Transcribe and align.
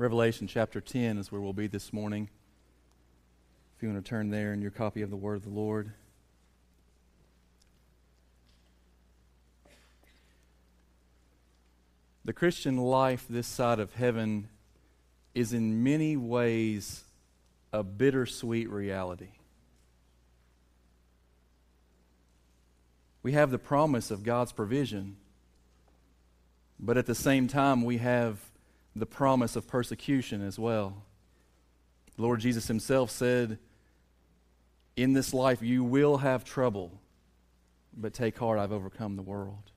Revelation 0.00 0.46
chapter 0.46 0.80
10 0.80 1.18
is 1.18 1.30
where 1.30 1.42
we'll 1.42 1.52
be 1.52 1.66
this 1.66 1.92
morning. 1.92 2.30
If 3.76 3.82
you 3.82 3.90
want 3.90 4.02
to 4.02 4.08
turn 4.08 4.30
there 4.30 4.54
in 4.54 4.62
your 4.62 4.70
copy 4.70 5.02
of 5.02 5.10
the 5.10 5.16
Word 5.16 5.34
of 5.34 5.42
the 5.42 5.50
Lord. 5.50 5.92
The 12.24 12.32
Christian 12.32 12.78
life 12.78 13.26
this 13.28 13.46
side 13.46 13.78
of 13.78 13.92
heaven 13.92 14.48
is 15.34 15.52
in 15.52 15.82
many 15.82 16.16
ways 16.16 17.04
a 17.70 17.82
bittersweet 17.82 18.70
reality. 18.70 19.32
We 23.22 23.32
have 23.32 23.50
the 23.50 23.58
promise 23.58 24.10
of 24.10 24.24
God's 24.24 24.52
provision, 24.52 25.18
but 26.78 26.96
at 26.96 27.04
the 27.04 27.14
same 27.14 27.48
time, 27.48 27.84
we 27.84 27.98
have 27.98 28.49
the 28.94 29.06
promise 29.06 29.56
of 29.56 29.66
persecution 29.66 30.46
as 30.46 30.58
well. 30.58 31.04
Lord 32.16 32.40
Jesus 32.40 32.68
himself 32.68 33.10
said, 33.10 33.58
In 34.96 35.12
this 35.12 35.32
life 35.32 35.62
you 35.62 35.84
will 35.84 36.18
have 36.18 36.44
trouble, 36.44 37.00
but 37.96 38.12
take 38.12 38.38
heart, 38.38 38.58
I've 38.58 38.72
overcome 38.72 39.16
the 39.16 39.22
world. 39.22 39.70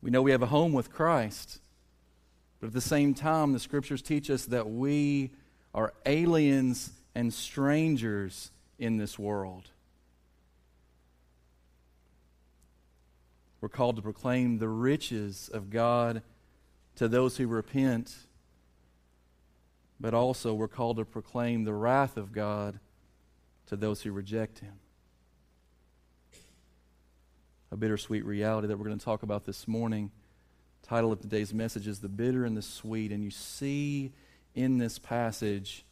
We 0.00 0.10
know 0.10 0.22
we 0.22 0.32
have 0.32 0.42
a 0.42 0.46
home 0.46 0.72
with 0.72 0.92
Christ, 0.92 1.60
but 2.60 2.68
at 2.68 2.72
the 2.72 2.80
same 2.80 3.14
time, 3.14 3.52
the 3.52 3.58
scriptures 3.58 4.02
teach 4.02 4.30
us 4.30 4.46
that 4.46 4.68
we 4.68 5.30
are 5.74 5.94
aliens 6.06 6.92
and 7.14 7.32
strangers 7.32 8.50
in 8.78 8.96
this 8.98 9.18
world. 9.18 9.70
We're 13.60 13.68
called 13.68 13.96
to 13.96 14.02
proclaim 14.02 14.58
the 14.58 14.68
riches 14.68 15.48
of 15.52 15.70
God 15.70 16.22
to 16.96 17.08
those 17.08 17.36
who 17.36 17.46
repent, 17.46 18.14
but 19.98 20.14
also 20.14 20.52
we're 20.54 20.68
called 20.68 20.98
to 20.98 21.04
proclaim 21.04 21.64
the 21.64 21.72
wrath 21.72 22.16
of 22.16 22.32
God 22.32 22.78
to 23.66 23.76
those 23.76 24.02
who 24.02 24.12
reject 24.12 24.58
Him. 24.58 24.74
A 27.70 27.76
bittersweet 27.76 28.24
reality 28.24 28.68
that 28.68 28.78
we're 28.78 28.86
going 28.86 28.98
to 28.98 29.04
talk 29.04 29.22
about 29.22 29.44
this 29.46 29.66
morning. 29.66 30.10
Title 30.82 31.12
of 31.12 31.20
today's 31.20 31.54
message 31.54 31.86
is 31.86 32.00
The 32.00 32.08
Bitter 32.08 32.44
and 32.44 32.56
the 32.56 32.62
Sweet. 32.62 33.12
And 33.12 33.24
you 33.24 33.30
see 33.30 34.12
in 34.54 34.76
this 34.76 34.98
passage 34.98 35.84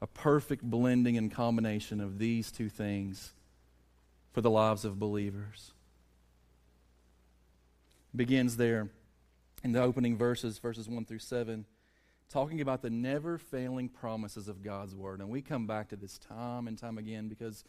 a 0.00 0.06
perfect 0.06 0.62
blending 0.62 1.16
and 1.16 1.32
combination 1.32 2.00
of 2.00 2.18
these 2.18 2.52
two 2.52 2.68
things 2.68 3.32
for 4.32 4.40
the 4.40 4.50
lives 4.50 4.84
of 4.84 4.98
believers. 4.98 5.72
begins 8.14 8.56
there 8.56 8.88
in 9.62 9.72
the 9.72 9.82
opening 9.82 10.16
verses, 10.16 10.58
verses 10.58 10.88
1 10.88 11.04
through 11.04 11.18
7, 11.18 11.66
talking 12.28 12.60
about 12.60 12.82
the 12.82 12.90
never 12.90 13.38
failing 13.38 13.88
promises 13.88 14.48
of 14.48 14.62
God's 14.62 14.94
Word. 14.94 15.20
And 15.20 15.28
we 15.28 15.42
come 15.42 15.66
back 15.66 15.88
to 15.88 15.96
this 15.96 16.18
time 16.18 16.68
and 16.68 16.78
time 16.78 16.98
again 16.98 17.28
because 17.28 17.64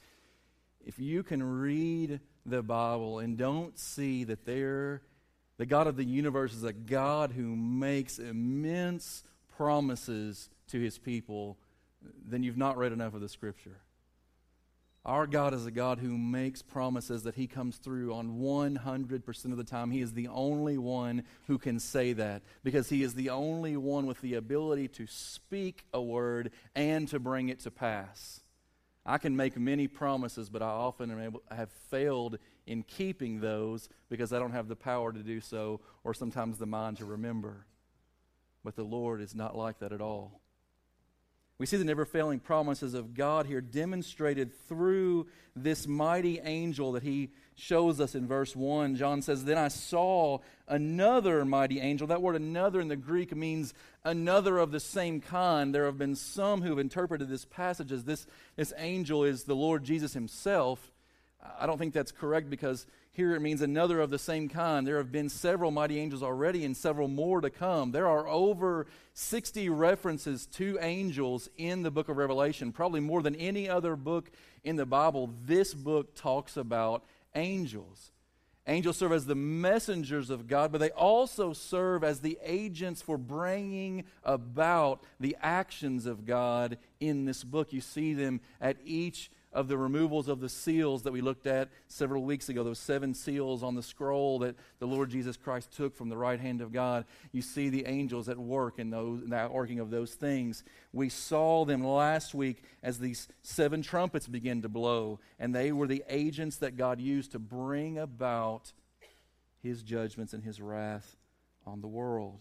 if 0.85 0.99
you 0.99 1.23
can 1.23 1.43
read 1.43 2.19
the 2.45 2.63
Bible 2.63 3.19
and 3.19 3.37
don't 3.37 3.77
see 3.77 4.23
that 4.25 4.45
there, 4.45 5.01
the 5.57 5.65
God 5.65 5.87
of 5.87 5.95
the 5.95 6.05
universe 6.05 6.53
is 6.53 6.63
a 6.63 6.73
God 6.73 7.31
who 7.31 7.55
makes 7.55 8.19
immense 8.19 9.23
promises 9.57 10.49
to 10.69 10.79
his 10.79 10.97
people, 10.97 11.57
then 12.25 12.41
you've 12.43 12.57
not 12.57 12.77
read 12.77 12.91
enough 12.91 13.13
of 13.13 13.21
the 13.21 13.29
Scripture. 13.29 13.77
Our 15.03 15.25
God 15.25 15.55
is 15.55 15.65
a 15.65 15.71
God 15.71 15.97
who 15.97 16.15
makes 16.15 16.61
promises 16.61 17.23
that 17.23 17.33
He 17.33 17.47
comes 17.47 17.77
through 17.77 18.13
on 18.13 18.37
100% 18.37 19.45
of 19.45 19.57
the 19.57 19.63
time. 19.63 19.89
He 19.89 20.01
is 20.01 20.13
the 20.13 20.27
only 20.27 20.77
one 20.77 21.23
who 21.47 21.57
can 21.57 21.79
say 21.79 22.13
that 22.13 22.43
because 22.63 22.89
He 22.89 23.01
is 23.01 23.15
the 23.15 23.31
only 23.31 23.75
one 23.75 24.05
with 24.05 24.21
the 24.21 24.35
ability 24.35 24.87
to 24.89 25.07
speak 25.07 25.85
a 25.91 26.01
word 26.01 26.51
and 26.75 27.07
to 27.07 27.19
bring 27.19 27.49
it 27.49 27.61
to 27.61 27.71
pass. 27.71 28.41
I 29.03 29.17
can 29.17 29.35
make 29.35 29.57
many 29.57 29.87
promises, 29.87 30.51
but 30.51 30.61
I 30.61 30.67
often 30.67 31.19
able, 31.19 31.41
have 31.49 31.71
failed 31.71 32.37
in 32.67 32.83
keeping 32.83 33.39
those 33.39 33.89
because 34.07 34.31
I 34.31 34.37
don't 34.37 34.51
have 34.51 34.67
the 34.67 34.75
power 34.75 35.11
to 35.11 35.23
do 35.23 35.41
so 35.41 35.81
or 36.03 36.13
sometimes 36.13 36.59
the 36.59 36.67
mind 36.67 36.97
to 36.97 37.05
remember. 37.05 37.65
But 38.63 38.75
the 38.75 38.83
Lord 38.83 39.19
is 39.19 39.33
not 39.33 39.57
like 39.57 39.79
that 39.79 39.91
at 39.91 40.01
all. 40.01 40.41
We 41.61 41.67
see 41.67 41.77
the 41.77 41.85
never 41.85 42.05
failing 42.05 42.39
promises 42.39 42.95
of 42.95 43.13
God 43.13 43.45
here 43.45 43.61
demonstrated 43.61 44.51
through 44.67 45.27
this 45.55 45.85
mighty 45.85 46.39
angel 46.39 46.93
that 46.93 47.03
he 47.03 47.29
shows 47.53 48.01
us 48.01 48.15
in 48.15 48.25
verse 48.25 48.55
1. 48.55 48.95
John 48.95 49.21
says, 49.21 49.45
Then 49.45 49.59
I 49.59 49.67
saw 49.67 50.39
another 50.67 51.45
mighty 51.45 51.79
angel. 51.79 52.07
That 52.07 52.23
word 52.23 52.35
another 52.35 52.81
in 52.81 52.87
the 52.87 52.95
Greek 52.95 53.35
means 53.35 53.75
another 54.03 54.57
of 54.57 54.71
the 54.71 54.79
same 54.79 55.21
kind. 55.21 55.71
There 55.71 55.85
have 55.85 55.99
been 55.99 56.15
some 56.15 56.63
who 56.63 56.69
have 56.69 56.79
interpreted 56.79 57.29
this 57.29 57.45
passage 57.45 57.91
as 57.91 58.05
this, 58.05 58.25
this 58.55 58.73
angel 58.77 59.23
is 59.23 59.43
the 59.43 59.55
Lord 59.55 59.83
Jesus 59.83 60.13
himself. 60.15 60.91
I 61.59 61.67
don't 61.67 61.77
think 61.77 61.93
that's 61.93 62.11
correct 62.11 62.49
because 62.49 62.87
here 63.13 63.35
it 63.35 63.41
means 63.41 63.61
another 63.61 63.99
of 63.99 64.09
the 64.09 64.17
same 64.17 64.47
kind. 64.47 64.87
There 64.87 64.97
have 64.97 65.11
been 65.11 65.27
several 65.27 65.69
mighty 65.69 65.99
angels 65.99 66.23
already 66.23 66.63
and 66.63 66.75
several 66.75 67.09
more 67.09 67.41
to 67.41 67.49
come. 67.49 67.91
There 67.91 68.07
are 68.07 68.25
over 68.25 68.87
60 69.13 69.67
references 69.67 70.45
to 70.53 70.77
angels 70.79 71.49
in 71.57 71.83
the 71.83 71.91
book 71.91 72.07
of 72.07 72.15
Revelation, 72.15 72.71
probably 72.71 73.01
more 73.01 73.21
than 73.21 73.35
any 73.35 73.67
other 73.67 73.97
book 73.97 74.31
in 74.63 74.77
the 74.77 74.85
Bible. 74.85 75.33
This 75.45 75.73
book 75.73 76.15
talks 76.15 76.55
about 76.55 77.03
angels. 77.35 78.11
Angels 78.65 78.95
serve 78.95 79.11
as 79.11 79.25
the 79.25 79.35
messengers 79.35 80.29
of 80.29 80.47
God, 80.47 80.71
but 80.71 80.77
they 80.77 80.91
also 80.91 81.51
serve 81.51 82.05
as 82.05 82.21
the 82.21 82.37
agents 82.43 83.01
for 83.01 83.17
bringing 83.17 84.05
about 84.23 85.03
the 85.19 85.35
actions 85.41 86.05
of 86.05 86.25
God 86.25 86.77
in 87.01 87.25
this 87.25 87.43
book. 87.43 87.73
You 87.73 87.81
see 87.81 88.13
them 88.13 88.39
at 88.61 88.77
each 88.85 89.31
of 89.53 89.67
the 89.67 89.77
removals 89.77 90.27
of 90.27 90.39
the 90.39 90.49
seals 90.49 91.03
that 91.03 91.11
we 91.11 91.21
looked 91.21 91.45
at 91.45 91.69
several 91.87 92.23
weeks 92.23 92.47
ago, 92.47 92.63
those 92.63 92.79
seven 92.79 93.13
seals 93.13 93.63
on 93.63 93.75
the 93.75 93.83
scroll 93.83 94.39
that 94.39 94.55
the 94.79 94.87
Lord 94.87 95.09
Jesus 95.09 95.35
Christ 95.35 95.71
took 95.73 95.95
from 95.95 96.09
the 96.09 96.17
right 96.17 96.39
hand 96.39 96.61
of 96.61 96.71
God. 96.71 97.05
You 97.31 97.41
see 97.41 97.69
the 97.69 97.85
angels 97.85 98.29
at 98.29 98.37
work 98.37 98.79
in 98.79 98.89
those, 98.89 99.21
in 99.23 99.29
that 99.31 99.51
working 99.51 99.79
of 99.79 99.89
those 99.89 100.13
things. 100.13 100.63
We 100.93 101.09
saw 101.09 101.65
them 101.65 101.83
last 101.83 102.33
week 102.33 102.63
as 102.81 102.99
these 102.99 103.27
seven 103.43 103.81
trumpets 103.81 104.27
began 104.27 104.61
to 104.61 104.69
blow, 104.69 105.19
and 105.37 105.53
they 105.53 105.71
were 105.71 105.87
the 105.87 106.03
agents 106.07 106.57
that 106.57 106.77
God 106.77 107.01
used 107.01 107.33
to 107.33 107.39
bring 107.39 107.97
about 107.97 108.71
his 109.61 109.83
judgments 109.83 110.33
and 110.33 110.43
his 110.43 110.61
wrath 110.61 111.17
on 111.65 111.81
the 111.81 111.87
world. 111.87 112.39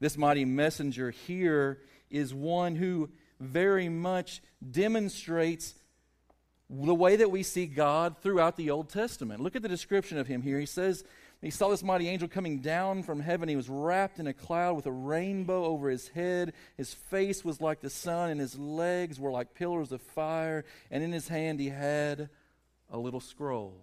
This 0.00 0.16
mighty 0.16 0.44
messenger 0.44 1.10
here 1.10 1.80
is 2.10 2.32
one 2.32 2.76
who 2.76 3.10
very 3.40 3.88
much 3.88 4.40
demonstrates 4.70 5.74
the 6.70 6.94
way 6.94 7.16
that 7.16 7.30
we 7.30 7.42
see 7.42 7.66
God 7.66 8.16
throughout 8.18 8.56
the 8.56 8.70
Old 8.70 8.88
Testament. 8.88 9.40
Look 9.40 9.56
at 9.56 9.62
the 9.62 9.68
description 9.68 10.18
of 10.18 10.26
him 10.26 10.42
here. 10.42 10.58
He 10.58 10.66
says, 10.66 11.02
He 11.40 11.50
saw 11.50 11.68
this 11.68 11.82
mighty 11.82 12.08
angel 12.08 12.28
coming 12.28 12.58
down 12.58 13.02
from 13.02 13.20
heaven. 13.20 13.48
He 13.48 13.56
was 13.56 13.70
wrapped 13.70 14.18
in 14.18 14.26
a 14.26 14.34
cloud 14.34 14.76
with 14.76 14.86
a 14.86 14.92
rainbow 14.92 15.64
over 15.64 15.88
his 15.88 16.08
head. 16.08 16.52
His 16.76 16.92
face 16.92 17.44
was 17.44 17.60
like 17.60 17.80
the 17.80 17.90
sun, 17.90 18.30
and 18.30 18.40
his 18.40 18.58
legs 18.58 19.18
were 19.18 19.30
like 19.30 19.54
pillars 19.54 19.92
of 19.92 20.02
fire. 20.02 20.64
And 20.90 21.02
in 21.02 21.12
his 21.12 21.28
hand 21.28 21.58
he 21.58 21.70
had 21.70 22.28
a 22.90 22.98
little 22.98 23.20
scroll. 23.20 23.74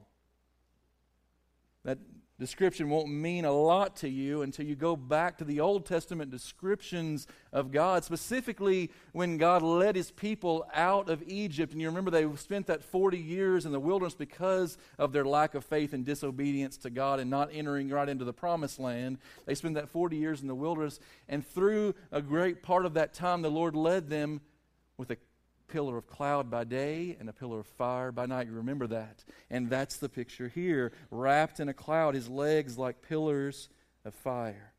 That 1.84 1.98
description 2.40 2.90
won't 2.90 3.10
mean 3.10 3.46
a 3.46 3.52
lot 3.52 3.96
to 3.98 4.10
you 4.10 4.42
until 4.42 4.66
you 4.66 4.76
go 4.76 4.96
back 4.96 5.38
to 5.38 5.46
the 5.46 5.62
Old 5.62 5.86
Testament 5.86 6.32
descriptions 6.32 7.28
of 7.54 7.72
God, 7.72 8.04
specifically 8.04 8.92
when 9.14 9.38
God 9.38 9.62
led 9.62 9.96
his 9.96 10.12
people 10.12 10.66
out 10.74 11.10
of 11.10 11.24
Egypt. 11.28 11.72
And 11.72 11.82
you 11.82 11.88
remember 11.88 12.12
they 12.12 12.28
spent 12.36 12.68
that 12.68 12.84
40 12.84 13.18
years 13.18 13.66
in 13.66 13.72
the 13.72 13.80
wilderness 13.80 14.16
because 14.16 14.78
of 14.98 15.14
their 15.14 15.26
lack 15.26 15.56
of 15.56 15.64
faith 15.64 15.94
and 15.94 16.06
disobedience 16.06 16.78
to 16.80 16.90
God 16.90 17.20
and 17.20 17.30
not 17.30 17.50
entering 17.54 17.90
right 17.90 18.10
into 18.10 18.26
the 18.26 18.34
promised 18.34 18.80
land. 18.80 19.18
They 19.46 19.56
spent 19.56 19.76
that 19.76 19.90
40 19.90 20.18
years 20.18 20.42
in 20.42 20.48
the 20.48 20.56
wilderness, 20.56 21.00
and 21.30 21.46
through 21.46 21.96
a 22.12 22.22
great 22.22 22.64
part 22.64 22.86
of 22.86 22.96
that 22.96 23.14
time, 23.14 23.42
the 23.42 23.52
Lord 23.52 23.76
led 23.76 24.10
them 24.10 24.42
with 24.98 25.12
a 25.12 25.18
pillar 25.68 25.98
of 25.98 26.08
cloud 26.08 26.50
by 26.50 26.64
day 26.64 27.16
and 27.20 27.30
a 27.30 27.34
pillar 27.34 27.60
of 27.60 27.68
fire 27.68 28.12
by 28.12 28.26
night. 28.26 28.48
You 28.48 28.54
remember 28.54 28.88
that. 28.88 29.24
And 29.50 29.70
that's 29.70 29.98
the 29.98 30.10
picture 30.10 30.48
here. 30.48 30.92
Wrapped 31.12 31.60
in 31.60 31.70
a 31.70 31.74
cloud, 31.74 32.16
his 32.16 32.30
legs 32.30 32.78
like 32.78 33.02
pillars 33.02 33.70
of 34.04 34.14
fire. 34.14 34.74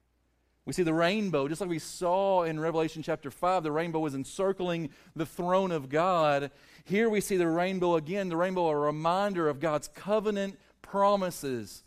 We 0.65 0.73
see 0.73 0.83
the 0.83 0.93
rainbow, 0.93 1.47
just 1.47 1.61
like 1.61 1.71
we 1.71 1.79
saw 1.79 2.43
in 2.43 2.59
Revelation 2.59 3.01
chapter 3.01 3.31
5, 3.31 3.63
the 3.63 3.71
rainbow 3.71 4.01
was 4.01 4.17
encircling 4.17 4.91
the 5.15 5.25
throne 5.25 5.71
of 5.71 5.89
God. 5.89 6.51
Here 6.85 7.09
we 7.09 7.21
see 7.21 7.37
the 7.37 7.47
rainbow 7.47 7.95
again, 7.95 8.29
the 8.29 8.37
rainbow, 8.37 8.67
a 8.67 8.77
reminder 8.77 9.49
of 9.49 9.61
God's 9.61 9.87
covenant 9.87 10.59
promises 10.83 11.85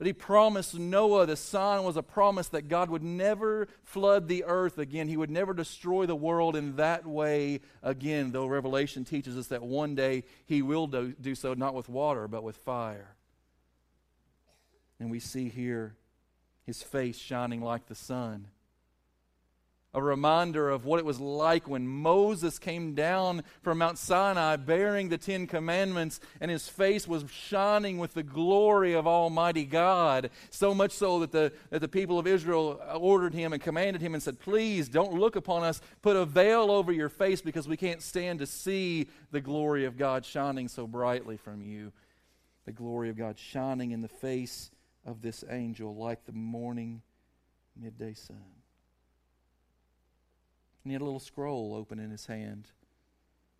that 0.00 0.06
he 0.06 0.14
promised 0.14 0.78
Noah, 0.78 1.26
the 1.26 1.36
sign 1.36 1.84
was 1.84 1.98
a 1.98 2.02
promise 2.02 2.48
that 2.48 2.68
God 2.68 2.88
would 2.88 3.02
never 3.02 3.68
flood 3.84 4.28
the 4.28 4.44
earth 4.44 4.78
again. 4.78 5.08
He 5.08 5.16
would 5.18 5.30
never 5.30 5.52
destroy 5.52 6.06
the 6.06 6.16
world 6.16 6.56
in 6.56 6.76
that 6.76 7.06
way 7.06 7.60
again, 7.82 8.32
though 8.32 8.46
Revelation 8.46 9.04
teaches 9.04 9.36
us 9.36 9.48
that 9.48 9.60
one 9.62 9.94
day 9.94 10.24
he 10.46 10.62
will 10.62 10.86
do, 10.86 11.14
do 11.20 11.34
so 11.34 11.52
not 11.52 11.74
with 11.74 11.90
water, 11.90 12.26
but 12.28 12.42
with 12.42 12.56
fire. 12.56 13.14
And 14.98 15.10
we 15.10 15.20
see 15.20 15.50
here 15.50 15.96
his 16.64 16.82
face 16.82 17.18
shining 17.18 17.60
like 17.60 17.84
the 17.84 17.94
sun 17.94 18.46
a 19.92 20.00
reminder 20.00 20.70
of 20.70 20.84
what 20.84 21.00
it 21.00 21.04
was 21.04 21.18
like 21.18 21.66
when 21.66 21.86
Moses 21.86 22.60
came 22.60 22.94
down 22.94 23.42
from 23.62 23.78
Mount 23.78 23.98
Sinai 23.98 24.54
bearing 24.56 25.08
the 25.08 25.18
Ten 25.18 25.48
Commandments, 25.48 26.20
and 26.40 26.50
his 26.50 26.68
face 26.68 27.08
was 27.08 27.24
shining 27.28 27.98
with 27.98 28.14
the 28.14 28.22
glory 28.22 28.92
of 28.92 29.08
Almighty 29.08 29.64
God. 29.64 30.30
So 30.50 30.74
much 30.74 30.92
so 30.92 31.18
that 31.20 31.32
the, 31.32 31.52
that 31.70 31.80
the 31.80 31.88
people 31.88 32.20
of 32.20 32.28
Israel 32.28 32.80
ordered 32.94 33.34
him 33.34 33.52
and 33.52 33.60
commanded 33.60 34.00
him 34.00 34.14
and 34.14 34.22
said, 34.22 34.38
Please 34.38 34.88
don't 34.88 35.14
look 35.14 35.34
upon 35.34 35.64
us. 35.64 35.80
Put 36.02 36.16
a 36.16 36.24
veil 36.24 36.70
over 36.70 36.92
your 36.92 37.08
face 37.08 37.40
because 37.40 37.66
we 37.66 37.76
can't 37.76 38.02
stand 38.02 38.38
to 38.38 38.46
see 38.46 39.08
the 39.32 39.40
glory 39.40 39.86
of 39.86 39.96
God 39.96 40.24
shining 40.24 40.68
so 40.68 40.86
brightly 40.86 41.36
from 41.36 41.62
you. 41.62 41.92
The 42.64 42.72
glory 42.72 43.10
of 43.10 43.16
God 43.16 43.38
shining 43.38 43.90
in 43.90 44.02
the 44.02 44.08
face 44.08 44.70
of 45.04 45.20
this 45.20 45.42
angel 45.50 45.96
like 45.96 46.26
the 46.26 46.32
morning 46.32 47.02
midday 47.76 48.14
sun. 48.14 48.59
And 50.90 50.92
he 50.92 50.94
had 50.96 51.02
a 51.02 51.04
little 51.04 51.20
scroll 51.20 51.76
open 51.76 52.00
in 52.00 52.10
his 52.10 52.26
hand. 52.26 52.66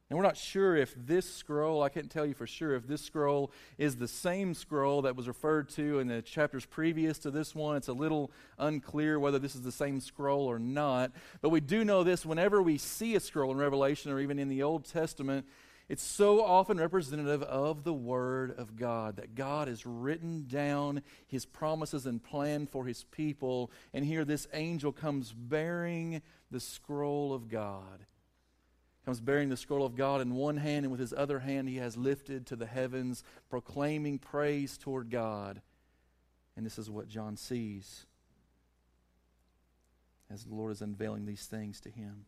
And 0.08 0.16
we're 0.16 0.24
not 0.24 0.36
sure 0.36 0.74
if 0.74 0.92
this 0.96 1.32
scroll, 1.32 1.80
I 1.80 1.88
can't 1.88 2.10
tell 2.10 2.26
you 2.26 2.34
for 2.34 2.44
sure 2.44 2.74
if 2.74 2.88
this 2.88 3.02
scroll 3.02 3.52
is 3.78 3.94
the 3.94 4.08
same 4.08 4.52
scroll 4.52 5.02
that 5.02 5.14
was 5.14 5.28
referred 5.28 5.68
to 5.76 6.00
in 6.00 6.08
the 6.08 6.22
chapters 6.22 6.66
previous 6.66 7.20
to 7.20 7.30
this 7.30 7.54
one. 7.54 7.76
It's 7.76 7.86
a 7.86 7.92
little 7.92 8.32
unclear 8.58 9.20
whether 9.20 9.38
this 9.38 9.54
is 9.54 9.62
the 9.62 9.70
same 9.70 10.00
scroll 10.00 10.46
or 10.46 10.58
not. 10.58 11.12
But 11.40 11.50
we 11.50 11.60
do 11.60 11.84
know 11.84 12.02
this 12.02 12.26
whenever 12.26 12.60
we 12.60 12.78
see 12.78 13.14
a 13.14 13.20
scroll 13.20 13.52
in 13.52 13.58
Revelation 13.58 14.10
or 14.10 14.18
even 14.18 14.40
in 14.40 14.48
the 14.48 14.64
Old 14.64 14.84
Testament, 14.84 15.46
it's 15.90 16.04
so 16.04 16.44
often 16.44 16.78
representative 16.78 17.42
of 17.42 17.82
the 17.82 17.92
Word 17.92 18.54
of 18.56 18.76
God, 18.76 19.16
that 19.16 19.34
God 19.34 19.66
has 19.66 19.84
written 19.84 20.46
down 20.46 21.02
His 21.26 21.44
promises 21.44 22.06
and 22.06 22.22
plan 22.22 22.68
for 22.68 22.86
His 22.86 23.02
people. 23.02 23.72
And 23.92 24.04
here 24.04 24.24
this 24.24 24.46
angel 24.52 24.92
comes 24.92 25.32
bearing 25.32 26.22
the 26.48 26.60
scroll 26.60 27.34
of 27.34 27.48
God. 27.48 28.06
Comes 29.04 29.20
bearing 29.20 29.48
the 29.48 29.56
scroll 29.56 29.84
of 29.84 29.96
God 29.96 30.20
in 30.20 30.36
one 30.36 30.58
hand, 30.58 30.84
and 30.84 30.92
with 30.92 31.00
his 31.00 31.12
other 31.12 31.40
hand 31.40 31.68
he 31.68 31.78
has 31.78 31.96
lifted 31.96 32.46
to 32.46 32.54
the 32.54 32.66
heavens, 32.66 33.24
proclaiming 33.48 34.20
praise 34.20 34.78
toward 34.78 35.10
God. 35.10 35.60
And 36.56 36.64
this 36.64 36.78
is 36.78 36.88
what 36.88 37.08
John 37.08 37.36
sees 37.36 38.06
as 40.32 40.44
the 40.44 40.54
Lord 40.54 40.70
is 40.70 40.82
unveiling 40.82 41.26
these 41.26 41.46
things 41.46 41.80
to 41.80 41.90
him. 41.90 42.26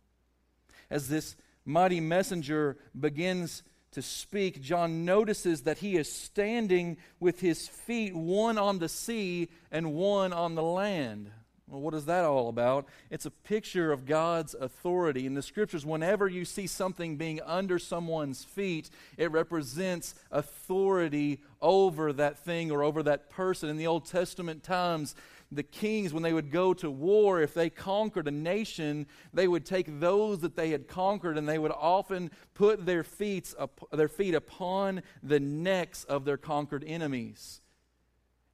As 0.91 1.09
this 1.09 1.37
mighty 1.65 2.01
messenger 2.01 2.77
begins 2.99 3.63
to 3.93 4.03
speak, 4.03 4.63
John 4.63 5.05
notices 5.05 5.63
that 5.63 5.79
he 5.79 5.97
is 5.97 6.11
standing 6.11 6.97
with 7.21 7.41
his 7.41 7.69
feet 7.69 8.15
one 8.15 8.59
on 8.59 8.79
the 8.79 8.89
sea 8.89 9.49
and 9.71 9.93
one 9.93 10.33
on 10.33 10.55
the 10.55 10.63
land. 10.63 11.31
Well, 11.69 11.81
what 11.81 11.95
is 11.95 12.05
that 12.07 12.25
all 12.25 12.49
about? 12.49 12.87
It's 13.11 13.25
a 13.25 13.31
picture 13.31 13.93
of 13.93 14.05
God's 14.05 14.55
authority. 14.55 15.25
In 15.25 15.33
the 15.33 15.43
scriptures, 15.43 15.87
whenever 15.87 16.29
you 16.29 16.45
see 16.45 16.67
something 16.67 17.17
being 17.17 17.41
under 17.47 17.79
someone's 17.79 18.45
feet, 18.45 18.91
it 19.17 19.31
represents 19.31 20.15
authority 20.31 21.41
over 21.63 22.13
that 22.13 22.39
thing 22.39 22.71
or 22.71 22.83
over 22.83 23.03
that 23.05 23.31
person. 23.31 23.71
In 23.71 23.79
the 23.79 23.87
Old 23.87 24.05
Testament 24.05 24.63
times, 24.63 25.15
the 25.55 25.63
kings, 25.63 26.13
when 26.13 26.23
they 26.23 26.33
would 26.33 26.51
go 26.51 26.75
to 26.75 26.91
war, 26.91 27.41
if 27.41 27.55
they 27.55 27.71
conquered 27.71 28.27
a 28.27 28.33
nation, 28.33 29.07
they 29.33 29.47
would 29.47 29.67
take 29.67 30.01
those 30.01 30.41
that 30.41 30.57
they 30.57 30.71
had 30.71 30.89
conquered 30.89 31.37
and 31.37 31.49
they 31.49 31.59
would 31.59 31.73
often 31.73 32.31
put 32.55 32.87
their 32.87 33.05
feet, 33.05 33.55
their 33.93 34.09
feet 34.09 34.35
upon 34.35 35.03
the 35.23 35.41
necks 35.41 36.05
of 36.05 36.25
their 36.25 36.37
conquered 36.37 36.85
enemies. 36.85 37.61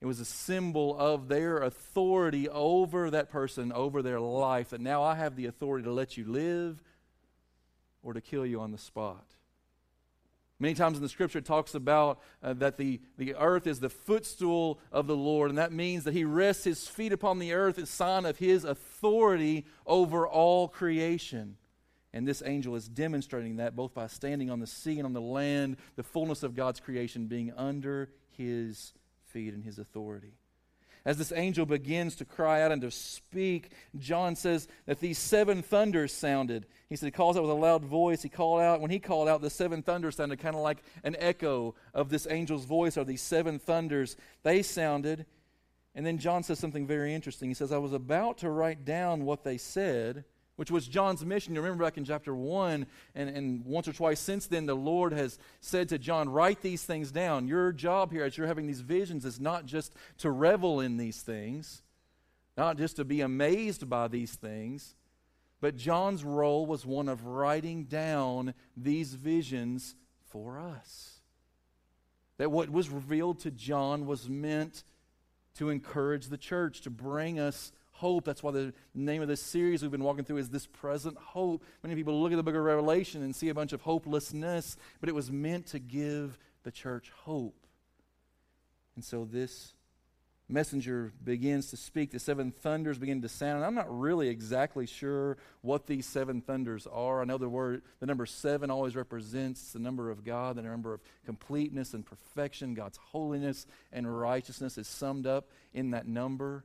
It 0.00 0.06
was 0.06 0.20
a 0.20 0.24
symbol 0.24 0.96
of 0.98 1.28
their 1.28 1.58
authority 1.58 2.48
over 2.48 3.10
that 3.10 3.30
person, 3.30 3.72
over 3.72 4.02
their 4.02 4.20
life, 4.20 4.70
that 4.70 4.80
now 4.80 5.02
I 5.02 5.14
have 5.14 5.34
the 5.34 5.46
authority 5.46 5.84
to 5.84 5.92
let 5.92 6.16
you 6.16 6.24
live 6.24 6.82
or 8.02 8.12
to 8.12 8.20
kill 8.20 8.46
you 8.46 8.60
on 8.60 8.70
the 8.70 8.78
spot. 8.78 9.24
Many 10.60 10.74
times 10.74 10.96
in 10.96 11.02
the 11.02 11.08
scripture, 11.08 11.38
it 11.38 11.44
talks 11.44 11.74
about 11.74 12.20
uh, 12.42 12.52
that 12.54 12.76
the, 12.76 13.00
the 13.16 13.36
earth 13.36 13.66
is 13.68 13.78
the 13.78 13.88
footstool 13.88 14.80
of 14.90 15.06
the 15.06 15.16
Lord, 15.16 15.50
and 15.50 15.58
that 15.58 15.72
means 15.72 16.02
that 16.04 16.14
he 16.14 16.24
rests 16.24 16.64
his 16.64 16.88
feet 16.88 17.12
upon 17.12 17.38
the 17.38 17.52
earth, 17.52 17.78
a 17.78 17.86
sign 17.86 18.26
of 18.26 18.38
his 18.38 18.64
authority 18.64 19.66
over 19.86 20.26
all 20.26 20.66
creation. 20.66 21.56
And 22.12 22.26
this 22.26 22.42
angel 22.44 22.74
is 22.74 22.88
demonstrating 22.88 23.56
that 23.56 23.76
both 23.76 23.94
by 23.94 24.08
standing 24.08 24.50
on 24.50 24.58
the 24.58 24.66
sea 24.66 24.98
and 24.98 25.06
on 25.06 25.12
the 25.12 25.20
land, 25.20 25.76
the 25.94 26.02
fullness 26.02 26.42
of 26.42 26.56
God's 26.56 26.80
creation 26.80 27.26
being 27.26 27.52
under 27.52 28.10
his 28.36 28.94
feet 29.26 29.54
and 29.54 29.62
his 29.62 29.78
authority. 29.78 30.34
As 31.04 31.16
this 31.16 31.32
angel 31.32 31.66
begins 31.66 32.16
to 32.16 32.24
cry 32.24 32.62
out 32.62 32.72
and 32.72 32.82
to 32.82 32.90
speak, 32.90 33.72
John 33.96 34.36
says 34.36 34.68
that 34.86 35.00
these 35.00 35.18
seven 35.18 35.62
thunders 35.62 36.12
sounded. 36.12 36.66
He 36.88 36.96
said 36.96 37.06
he 37.06 37.12
calls 37.12 37.36
out 37.36 37.42
with 37.42 37.50
a 37.50 37.54
loud 37.54 37.84
voice. 37.84 38.22
He 38.22 38.28
called 38.28 38.60
out. 38.60 38.80
When 38.80 38.90
he 38.90 38.98
called 38.98 39.28
out, 39.28 39.40
the 39.40 39.50
seven 39.50 39.82
thunders 39.82 40.16
sounded 40.16 40.38
kind 40.38 40.56
of 40.56 40.62
like 40.62 40.82
an 41.04 41.16
echo 41.18 41.74
of 41.94 42.08
this 42.08 42.26
angel's 42.26 42.64
voice, 42.64 42.96
or 42.96 43.04
these 43.04 43.22
seven 43.22 43.58
thunders. 43.58 44.16
They 44.42 44.62
sounded. 44.62 45.26
And 45.94 46.04
then 46.06 46.18
John 46.18 46.42
says 46.42 46.58
something 46.58 46.86
very 46.86 47.14
interesting. 47.14 47.48
He 47.48 47.54
says, 47.54 47.72
I 47.72 47.78
was 47.78 47.92
about 47.92 48.38
to 48.38 48.50
write 48.50 48.84
down 48.84 49.24
what 49.24 49.44
they 49.44 49.58
said 49.58 50.24
which 50.58 50.72
was 50.72 50.88
John's 50.88 51.24
mission. 51.24 51.54
You 51.54 51.60
remember 51.60 51.84
back 51.84 51.98
in 51.98 52.04
chapter 52.04 52.34
1, 52.34 52.84
and, 53.14 53.30
and 53.30 53.64
once 53.64 53.86
or 53.86 53.92
twice 53.92 54.18
since 54.18 54.48
then, 54.48 54.66
the 54.66 54.74
Lord 54.74 55.12
has 55.12 55.38
said 55.60 55.88
to 55.90 56.00
John, 56.00 56.28
Write 56.28 56.62
these 56.62 56.82
things 56.82 57.12
down. 57.12 57.46
Your 57.46 57.70
job 57.70 58.10
here, 58.10 58.24
as 58.24 58.36
you're 58.36 58.48
having 58.48 58.66
these 58.66 58.80
visions, 58.80 59.24
is 59.24 59.38
not 59.38 59.66
just 59.66 59.94
to 60.18 60.32
revel 60.32 60.80
in 60.80 60.96
these 60.96 61.22
things, 61.22 61.82
not 62.56 62.76
just 62.76 62.96
to 62.96 63.04
be 63.04 63.20
amazed 63.20 63.88
by 63.88 64.08
these 64.08 64.34
things, 64.34 64.96
but 65.60 65.76
John's 65.76 66.24
role 66.24 66.66
was 66.66 66.84
one 66.84 67.08
of 67.08 67.24
writing 67.24 67.84
down 67.84 68.52
these 68.76 69.14
visions 69.14 69.94
for 70.28 70.58
us. 70.58 71.20
That 72.38 72.50
what 72.50 72.68
was 72.68 72.90
revealed 72.90 73.38
to 73.40 73.52
John 73.52 74.06
was 74.06 74.28
meant 74.28 74.82
to 75.58 75.70
encourage 75.70 76.26
the 76.26 76.36
church, 76.36 76.80
to 76.80 76.90
bring 76.90 77.38
us 77.38 77.70
hope. 77.98 78.24
That's 78.24 78.42
why 78.42 78.52
the 78.52 78.72
name 78.94 79.22
of 79.22 79.28
this 79.28 79.42
series 79.42 79.82
we've 79.82 79.90
been 79.90 80.04
walking 80.04 80.24
through 80.24 80.38
is 80.38 80.50
This 80.50 80.66
Present 80.66 81.16
Hope. 81.18 81.64
Many 81.82 81.96
people 81.96 82.22
look 82.22 82.32
at 82.32 82.36
the 82.36 82.42
book 82.42 82.54
of 82.54 82.62
Revelation 82.62 83.22
and 83.22 83.34
see 83.34 83.48
a 83.48 83.54
bunch 83.54 83.72
of 83.72 83.82
hopelessness, 83.82 84.76
but 85.00 85.08
it 85.08 85.14
was 85.14 85.32
meant 85.32 85.66
to 85.66 85.78
give 85.78 86.38
the 86.62 86.70
church 86.70 87.10
hope. 87.24 87.66
And 88.94 89.04
so 89.04 89.24
this 89.24 89.74
messenger 90.48 91.12
begins 91.22 91.70
to 91.70 91.76
speak. 91.76 92.10
The 92.10 92.18
seven 92.18 92.52
thunders 92.52 92.98
begin 92.98 93.20
to 93.22 93.28
sound. 93.28 93.64
I'm 93.64 93.74
not 93.74 93.86
really 93.88 94.28
exactly 94.28 94.86
sure 94.86 95.36
what 95.60 95.86
these 95.86 96.06
seven 96.06 96.40
thunders 96.40 96.86
are. 96.86 97.20
I 97.20 97.24
know 97.24 97.36
the 97.36 97.48
word, 97.48 97.82
the 98.00 98.06
number 98.06 98.26
seven 98.26 98.70
always 98.70 98.96
represents 98.96 99.72
the 99.72 99.78
number 99.78 100.10
of 100.10 100.24
God, 100.24 100.56
the 100.56 100.62
number 100.62 100.94
of 100.94 101.00
completeness 101.26 101.94
and 101.94 102.06
perfection. 102.06 102.74
God's 102.74 102.98
holiness 102.98 103.66
and 103.92 104.18
righteousness 104.18 104.78
is 104.78 104.86
summed 104.86 105.26
up 105.26 105.50
in 105.74 105.90
that 105.90 106.06
number. 106.06 106.64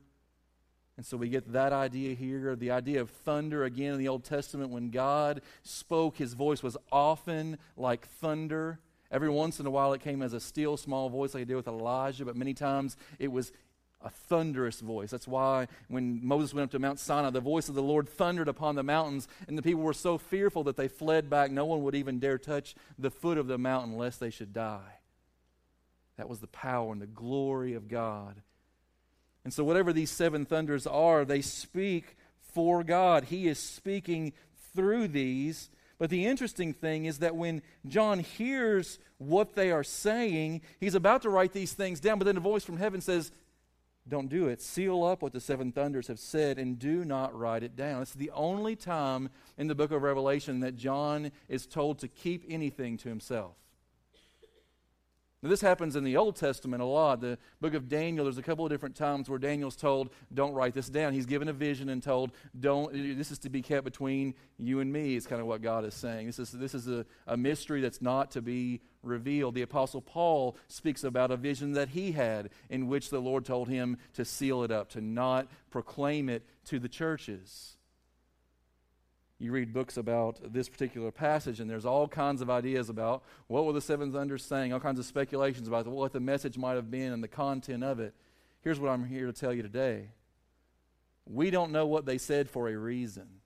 And 0.96 1.04
so 1.04 1.16
we 1.16 1.28
get 1.28 1.52
that 1.52 1.72
idea 1.72 2.14
here. 2.14 2.54
The 2.54 2.70
idea 2.70 3.00
of 3.00 3.10
thunder, 3.10 3.64
again, 3.64 3.94
in 3.94 3.98
the 3.98 4.08
Old 4.08 4.24
Testament, 4.24 4.70
when 4.70 4.90
God 4.90 5.40
spoke, 5.64 6.16
his 6.16 6.34
voice 6.34 6.62
was 6.62 6.76
often 6.92 7.58
like 7.76 8.06
thunder. 8.06 8.78
Every 9.10 9.28
once 9.28 9.58
in 9.58 9.66
a 9.66 9.70
while, 9.70 9.92
it 9.92 10.00
came 10.00 10.22
as 10.22 10.32
a 10.32 10.40
still 10.40 10.76
small 10.76 11.08
voice, 11.08 11.34
like 11.34 11.40
he 11.40 11.44
did 11.44 11.56
with 11.56 11.66
Elijah, 11.66 12.24
but 12.24 12.36
many 12.36 12.54
times 12.54 12.96
it 13.18 13.32
was 13.32 13.52
a 14.00 14.10
thunderous 14.10 14.80
voice. 14.80 15.10
That's 15.10 15.26
why 15.26 15.66
when 15.88 16.20
Moses 16.24 16.54
went 16.54 16.64
up 16.64 16.70
to 16.72 16.78
Mount 16.78 17.00
Sinai, 17.00 17.30
the 17.30 17.40
voice 17.40 17.68
of 17.68 17.74
the 17.74 17.82
Lord 17.82 18.08
thundered 18.08 18.48
upon 18.48 18.74
the 18.76 18.82
mountains, 18.82 19.26
and 19.48 19.58
the 19.58 19.62
people 19.62 19.82
were 19.82 19.94
so 19.94 20.18
fearful 20.18 20.62
that 20.64 20.76
they 20.76 20.88
fled 20.88 21.28
back. 21.28 21.50
No 21.50 21.64
one 21.64 21.82
would 21.82 21.94
even 21.94 22.20
dare 22.20 22.38
touch 22.38 22.74
the 22.98 23.10
foot 23.10 23.38
of 23.38 23.46
the 23.46 23.58
mountain 23.58 23.96
lest 23.96 24.20
they 24.20 24.30
should 24.30 24.52
die. 24.52 24.98
That 26.18 26.28
was 26.28 26.38
the 26.38 26.46
power 26.46 26.92
and 26.92 27.02
the 27.02 27.06
glory 27.06 27.74
of 27.74 27.88
God 27.88 28.42
and 29.44 29.52
so, 29.52 29.62
whatever 29.62 29.92
these 29.92 30.10
seven 30.10 30.46
thunders 30.46 30.86
are, 30.86 31.24
they 31.24 31.42
speak 31.42 32.16
for 32.40 32.82
God. 32.82 33.24
He 33.24 33.46
is 33.46 33.58
speaking 33.58 34.32
through 34.74 35.08
these. 35.08 35.70
But 35.98 36.10
the 36.10 36.26
interesting 36.26 36.72
thing 36.72 37.04
is 37.04 37.18
that 37.18 37.36
when 37.36 37.62
John 37.86 38.18
hears 38.20 38.98
what 39.18 39.54
they 39.54 39.70
are 39.70 39.84
saying, 39.84 40.62
he's 40.80 40.94
about 40.94 41.22
to 41.22 41.30
write 41.30 41.52
these 41.52 41.72
things 41.72 42.00
down, 42.00 42.18
but 42.18 42.24
then 42.24 42.36
a 42.36 42.40
voice 42.40 42.64
from 42.64 42.78
heaven 42.78 43.00
says, 43.00 43.30
Don't 44.08 44.28
do 44.28 44.48
it. 44.48 44.60
Seal 44.60 45.04
up 45.04 45.22
what 45.22 45.32
the 45.32 45.40
seven 45.40 45.72
thunders 45.72 46.08
have 46.08 46.18
said 46.18 46.58
and 46.58 46.78
do 46.78 47.04
not 47.04 47.38
write 47.38 47.62
it 47.62 47.76
down. 47.76 48.02
It's 48.02 48.14
the 48.14 48.30
only 48.30 48.76
time 48.76 49.28
in 49.58 49.68
the 49.68 49.74
book 49.74 49.92
of 49.92 50.02
Revelation 50.02 50.60
that 50.60 50.76
John 50.76 51.30
is 51.48 51.66
told 51.66 51.98
to 52.00 52.08
keep 52.08 52.44
anything 52.48 52.96
to 52.98 53.08
himself. 53.08 53.56
Now, 55.44 55.50
this 55.50 55.60
happens 55.60 55.94
in 55.94 56.04
the 56.04 56.16
Old 56.16 56.36
Testament 56.36 56.82
a 56.82 56.86
lot. 56.86 57.20
The 57.20 57.36
book 57.60 57.74
of 57.74 57.86
Daniel, 57.86 58.24
there's 58.24 58.38
a 58.38 58.42
couple 58.42 58.64
of 58.64 58.70
different 58.70 58.96
times 58.96 59.28
where 59.28 59.38
Daniel's 59.38 59.76
told, 59.76 60.08
don't 60.32 60.54
write 60.54 60.72
this 60.72 60.88
down. 60.88 61.12
He's 61.12 61.26
given 61.26 61.48
a 61.48 61.52
vision 61.52 61.90
and 61.90 62.02
told, 62.02 62.32
don't, 62.58 62.90
this 63.18 63.30
is 63.30 63.38
to 63.40 63.50
be 63.50 63.60
kept 63.60 63.84
between 63.84 64.32
you 64.58 64.80
and 64.80 64.90
me, 64.90 65.16
is 65.16 65.26
kind 65.26 65.42
of 65.42 65.46
what 65.46 65.60
God 65.60 65.84
is 65.84 65.92
saying. 65.92 66.24
This 66.24 66.38
is, 66.38 66.50
this 66.50 66.74
is 66.74 66.88
a, 66.88 67.04
a 67.26 67.36
mystery 67.36 67.82
that's 67.82 68.00
not 68.00 68.30
to 68.30 68.40
be 68.40 68.80
revealed. 69.02 69.54
The 69.54 69.60
Apostle 69.60 70.00
Paul 70.00 70.56
speaks 70.68 71.04
about 71.04 71.30
a 71.30 71.36
vision 71.36 71.72
that 71.72 71.90
he 71.90 72.12
had 72.12 72.48
in 72.70 72.86
which 72.86 73.10
the 73.10 73.20
Lord 73.20 73.44
told 73.44 73.68
him 73.68 73.98
to 74.14 74.24
seal 74.24 74.62
it 74.62 74.70
up, 74.70 74.88
to 74.92 75.02
not 75.02 75.48
proclaim 75.70 76.30
it 76.30 76.42
to 76.68 76.78
the 76.78 76.88
churches 76.88 77.73
you 79.38 79.50
read 79.50 79.72
books 79.72 79.96
about 79.96 80.52
this 80.52 80.68
particular 80.68 81.10
passage, 81.10 81.60
and 81.60 81.68
there's 81.68 81.84
all 81.84 82.06
kinds 82.06 82.40
of 82.40 82.48
ideas 82.48 82.88
about 82.88 83.24
what 83.48 83.64
were 83.64 83.72
the 83.72 83.80
seven 83.80 84.12
thunders 84.12 84.44
saying, 84.44 84.72
all 84.72 84.80
kinds 84.80 84.98
of 84.98 85.04
speculations 85.04 85.66
about 85.66 85.86
what 85.86 86.12
the 86.12 86.20
message 86.20 86.56
might 86.56 86.74
have 86.74 86.90
been 86.90 87.12
and 87.12 87.22
the 87.22 87.28
content 87.28 87.82
of 87.82 87.98
it. 87.98 88.14
Here's 88.62 88.78
what 88.78 88.90
I'm 88.90 89.04
here 89.04 89.26
to 89.26 89.32
tell 89.32 89.52
you 89.52 89.62
today 89.62 90.08
we 91.26 91.50
don't 91.50 91.72
know 91.72 91.86
what 91.86 92.04
they 92.04 92.18
said 92.18 92.50
for 92.50 92.68
a 92.68 92.76
reason. 92.76 93.40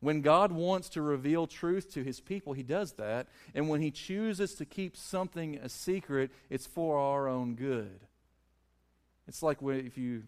When 0.00 0.20
God 0.20 0.50
wants 0.52 0.88
to 0.90 1.02
reveal 1.02 1.46
truth 1.46 1.94
to 1.94 2.02
his 2.02 2.20
people, 2.20 2.52
he 2.52 2.64
does 2.64 2.94
that. 2.94 3.28
And 3.54 3.68
when 3.68 3.80
he 3.80 3.90
chooses 3.90 4.54
to 4.56 4.64
keep 4.64 4.96
something 4.96 5.56
a 5.62 5.68
secret, 5.68 6.32
it's 6.50 6.66
for 6.66 6.98
our 6.98 7.28
own 7.28 7.54
good. 7.54 8.00
It's 9.28 9.42
like 9.42 9.58
if 9.62 9.96
you 9.96 10.24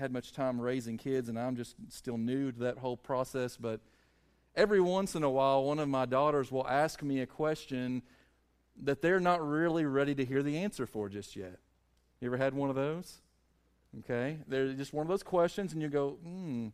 had 0.00 0.12
much 0.12 0.32
time 0.32 0.60
raising 0.60 0.96
kids, 0.96 1.28
and 1.28 1.38
I'm 1.38 1.54
just 1.54 1.76
still 1.90 2.18
new 2.18 2.50
to 2.50 2.58
that 2.60 2.78
whole 2.78 2.96
process. 2.96 3.56
But 3.56 3.80
every 4.56 4.80
once 4.80 5.14
in 5.14 5.22
a 5.22 5.30
while, 5.30 5.62
one 5.64 5.78
of 5.78 5.88
my 5.88 6.06
daughters 6.06 6.50
will 6.50 6.66
ask 6.66 7.02
me 7.02 7.20
a 7.20 7.26
question 7.26 8.02
that 8.82 9.02
they're 9.02 9.20
not 9.20 9.46
really 9.46 9.84
ready 9.84 10.14
to 10.14 10.24
hear 10.24 10.42
the 10.42 10.56
answer 10.56 10.86
for 10.86 11.08
just 11.08 11.36
yet. 11.36 11.58
You 12.20 12.28
ever 12.28 12.38
had 12.38 12.54
one 12.54 12.70
of 12.70 12.76
those? 12.76 13.18
Okay? 14.00 14.38
They're 14.48 14.72
just 14.72 14.94
one 14.94 15.04
of 15.04 15.08
those 15.08 15.22
questions, 15.22 15.74
and 15.74 15.82
you 15.82 15.88
go, 15.88 16.18
hmm, 16.22 16.68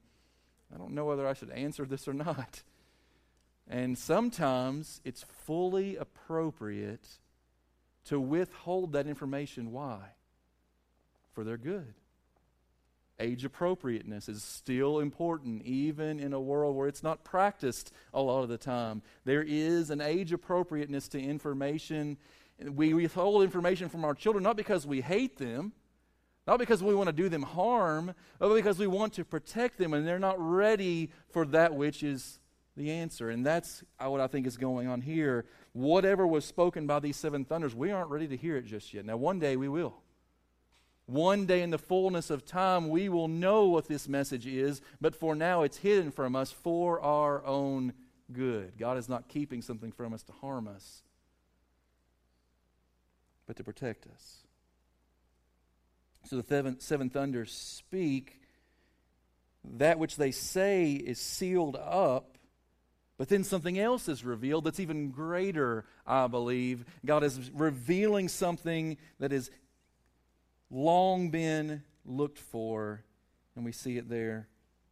I 0.73 0.78
don't 0.78 0.92
know 0.92 1.04
whether 1.04 1.26
I 1.26 1.35
should 1.35 1.50
answer 1.50 1.85
this 1.85 2.06
or 2.06 2.14
not. 2.14 2.62
And 3.68 3.99
sometimes 3.99 5.00
it's 5.04 5.25
fully 5.45 5.97
appropriate 5.97 7.09
to 8.04 8.21
withhold 8.21 8.92
that 8.92 9.09
information. 9.09 9.73
Why? 9.73 9.99
For 11.33 11.42
their 11.42 11.56
good 11.56 11.95
age 13.18 13.44
appropriateness 13.44 14.28
is 14.28 14.42
still 14.42 14.99
important, 15.00 15.62
even 15.62 16.20
in 16.20 16.32
a 16.32 16.40
world 16.40 16.76
where 16.76 16.88
it's 16.88 17.02
not 17.02 17.25
practiced 17.25 17.92
a 18.12 18.20
lot 18.20 18.42
of 18.42 18.49
the 18.49 18.58
time. 18.58 19.02
There 19.25 19.44
is 19.46 19.90
an 19.90 20.00
age 20.00 20.32
appropriateness 20.32 21.08
to 21.08 21.20
information. 21.20 22.18
We 22.62 22.92
withhold 22.94 23.42
information 23.42 23.88
from 23.88 24.04
our 24.04 24.14
children 24.14 24.42
not 24.42 24.56
because 24.56 24.87
we 24.87 25.00
hate 25.00 25.38
them, 25.38 25.73
not 26.46 26.58
because 26.58 26.82
we 26.82 26.94
want 26.94 27.08
to 27.08 27.12
do 27.12 27.28
them 27.28 27.42
harm, 27.42 28.14
but 28.38 28.54
because 28.54 28.78
we 28.78 28.87
want 28.87 29.14
to 29.14 29.25
protect 29.25 29.78
them, 29.78 29.94
and 29.94 30.06
they're 30.06 30.18
not 30.18 30.37
ready 30.38 31.11
for 31.30 31.44
that 31.46 31.75
which 31.75 32.02
is 32.02 32.38
the 32.76 32.90
answer. 32.90 33.30
And 33.30 33.44
that's 33.44 33.82
what 33.99 34.20
I 34.20 34.26
think 34.26 34.46
is 34.46 34.56
going 34.56 34.87
on 34.87 35.00
here. 35.00 35.46
Whatever 35.73 36.26
was 36.26 36.44
spoken 36.44 36.87
by 36.87 37.00
these 37.00 37.16
seven 37.16 37.44
thunders, 37.44 37.75
we 37.75 37.90
aren't 37.90 38.11
ready 38.11 38.28
to 38.28 38.37
hear 38.37 38.56
it 38.56 38.66
just 38.66 38.94
yet. 38.94 39.04
Now, 39.04 39.16
one 39.16 39.38
day 39.38 39.56
we 39.56 39.68
will. 39.68 40.02
One 41.06 41.46
day 41.46 41.62
in 41.62 41.70
the 41.70 41.78
fullness 41.78 42.30
of 42.30 42.44
time, 42.44 42.88
we 42.88 43.08
will 43.08 43.28
know 43.28 43.66
what 43.66 43.86
this 43.86 44.08
message 44.08 44.46
is, 44.46 44.80
but 45.00 45.14
for 45.14 45.36
now 45.36 45.62
it's 45.62 45.76
hidden 45.76 46.10
from 46.10 46.34
us 46.34 46.50
for 46.50 47.00
our 47.00 47.44
own 47.46 47.92
good. 48.32 48.72
God 48.76 48.98
is 48.98 49.08
not 49.08 49.28
keeping 49.28 49.62
something 49.62 49.92
from 49.92 50.12
us 50.12 50.25
to 50.25 50.32
harm 50.32 50.66
us, 50.66 51.02
but 53.46 53.56
to 53.56 53.64
protect 53.64 54.06
us. 54.08 54.38
So 56.25 56.36
the 56.36 56.42
seven, 56.42 56.80
seven 56.80 57.08
thunders 57.08 57.52
speak. 57.52 58.40
That 59.78 59.98
which 59.98 60.16
they 60.16 60.32
say 60.32 60.92
is 60.92 61.20
sealed 61.20 61.76
up, 61.76 62.36
but 63.18 63.28
then 63.28 63.44
something 63.44 63.78
else 63.78 64.08
is 64.08 64.25
revealed 64.25 64.64
that's 64.64 64.80
even 64.80 65.10
greater, 65.10 65.84
I 66.06 66.26
believe. 66.26 66.84
God 67.04 67.25
is 67.25 67.50
revealing 67.52 68.28
something 68.28 68.96
that 69.18 69.32
is 69.32 69.50
long 70.70 71.30
been 71.30 71.82
looked 72.04 72.38
for. 72.38 73.02
And 73.54 73.64
we 73.64 73.73
see 73.73 73.96
it 73.96 74.08
there 74.08 74.49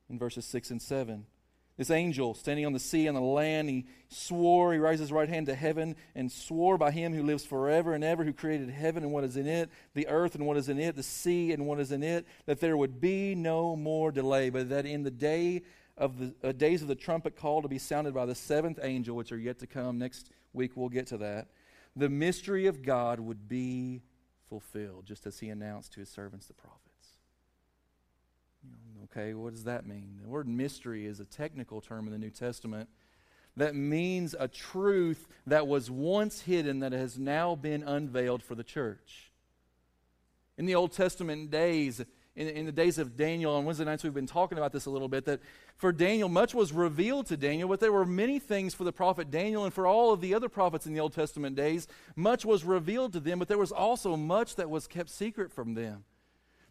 in 0.08 0.18
verses 0.18 0.44
6 0.46 0.70
and 0.70 0.82
7. 0.82 1.26
This 1.76 1.90
angel 1.90 2.34
standing 2.34 2.66
on 2.66 2.72
the 2.72 2.78
sea 2.78 3.08
and 3.08 3.16
the 3.16 3.20
land, 3.20 3.68
he 3.68 3.86
swore, 4.08 4.72
he 4.72 4.78
raised 4.78 5.00
his 5.00 5.10
right 5.10 5.28
hand 5.28 5.46
to 5.46 5.56
heaven 5.56 5.96
and 6.14 6.30
swore 6.30 6.78
by 6.78 6.92
him 6.92 7.12
who 7.12 7.24
lives 7.24 7.44
forever 7.44 7.94
and 7.94 8.04
ever, 8.04 8.22
who 8.22 8.32
created 8.32 8.70
heaven 8.70 9.02
and 9.02 9.12
what 9.12 9.24
is 9.24 9.36
in 9.36 9.48
it, 9.48 9.70
the 9.94 10.06
earth 10.06 10.36
and 10.36 10.46
what 10.46 10.56
is 10.56 10.68
in 10.68 10.78
it, 10.78 10.94
the 10.94 11.02
sea 11.02 11.52
and 11.52 11.66
what 11.66 11.80
is 11.80 11.90
in 11.90 12.04
it, 12.04 12.26
that 12.46 12.60
there 12.60 12.76
would 12.76 13.00
be 13.00 13.34
no 13.34 13.74
more 13.74 14.12
delay, 14.12 14.50
but 14.50 14.68
that 14.68 14.86
in 14.86 15.02
the 15.02 15.10
day 15.10 15.62
of 15.96 16.18
the 16.18 16.48
uh, 16.48 16.52
days 16.52 16.80
of 16.80 16.88
the 16.88 16.94
trumpet 16.94 17.36
call 17.36 17.60
to 17.60 17.68
be 17.68 17.78
sounded 17.78 18.14
by 18.14 18.24
the 18.24 18.34
seventh 18.36 18.78
angel, 18.80 19.16
which 19.16 19.32
are 19.32 19.38
yet 19.38 19.58
to 19.58 19.66
come, 19.66 19.98
next 19.98 20.30
week 20.52 20.76
we'll 20.76 20.88
get 20.88 21.08
to 21.08 21.18
that, 21.18 21.48
the 21.96 22.08
mystery 22.08 22.66
of 22.66 22.82
God 22.82 23.18
would 23.18 23.48
be 23.48 24.02
fulfilled, 24.48 25.06
just 25.06 25.26
as 25.26 25.40
he 25.40 25.48
announced 25.48 25.92
to 25.92 26.00
his 26.00 26.08
servants, 26.08 26.46
the 26.46 26.54
prophets. 26.54 26.80
Okay, 29.04 29.34
what 29.34 29.52
does 29.52 29.64
that 29.64 29.86
mean? 29.86 30.18
The 30.22 30.28
word 30.28 30.48
mystery 30.48 31.06
is 31.06 31.20
a 31.20 31.24
technical 31.24 31.80
term 31.80 32.06
in 32.06 32.12
the 32.12 32.18
New 32.18 32.30
Testament 32.30 32.88
that 33.56 33.74
means 33.74 34.34
a 34.38 34.48
truth 34.48 35.28
that 35.46 35.66
was 35.66 35.90
once 35.90 36.42
hidden 36.42 36.80
that 36.80 36.92
has 36.92 37.18
now 37.18 37.54
been 37.54 37.82
unveiled 37.82 38.42
for 38.42 38.54
the 38.54 38.64
church. 38.64 39.30
In 40.56 40.66
the 40.66 40.74
Old 40.74 40.92
Testament 40.92 41.50
days, 41.50 42.02
in, 42.36 42.48
in, 42.48 42.66
the 42.66 42.72
days 42.72 42.98
of 42.98 43.16
Daniel, 43.16 43.54
on 43.54 43.64
Wednesday 43.64 43.84
nights 43.84 44.02
we've 44.02 44.14
been 44.14 44.26
talking 44.26 44.58
about 44.58 44.72
this 44.72 44.86
a 44.86 44.90
little 44.90 45.08
bit, 45.08 45.24
that 45.26 45.40
for 45.76 45.92
Daniel, 45.92 46.28
much 46.28 46.54
was 46.54 46.72
revealed 46.72 47.26
to 47.26 47.36
Daniel, 47.36 47.68
but 47.68 47.80
there 47.80 47.92
were 47.92 48.04
many 48.04 48.38
things 48.38 48.74
for 48.74 48.84
the 48.84 48.92
prophet 48.92 49.30
Daniel 49.30 49.64
and 49.64 49.72
for 49.72 49.86
all 49.86 50.12
of 50.12 50.20
the 50.20 50.34
other 50.34 50.48
prophets 50.48 50.86
in 50.86 50.94
the 50.94 51.00
Old 51.00 51.12
Testament 51.12 51.54
days. 51.54 51.86
Much 52.16 52.44
was 52.44 52.64
revealed 52.64 53.12
to 53.12 53.20
them, 53.20 53.38
but 53.38 53.46
there 53.46 53.58
was 53.58 53.72
also 53.72 54.16
much 54.16 54.56
that 54.56 54.68
was 54.68 54.86
kept 54.86 55.10
secret 55.10 55.52
from 55.52 55.74
them. 55.74 56.04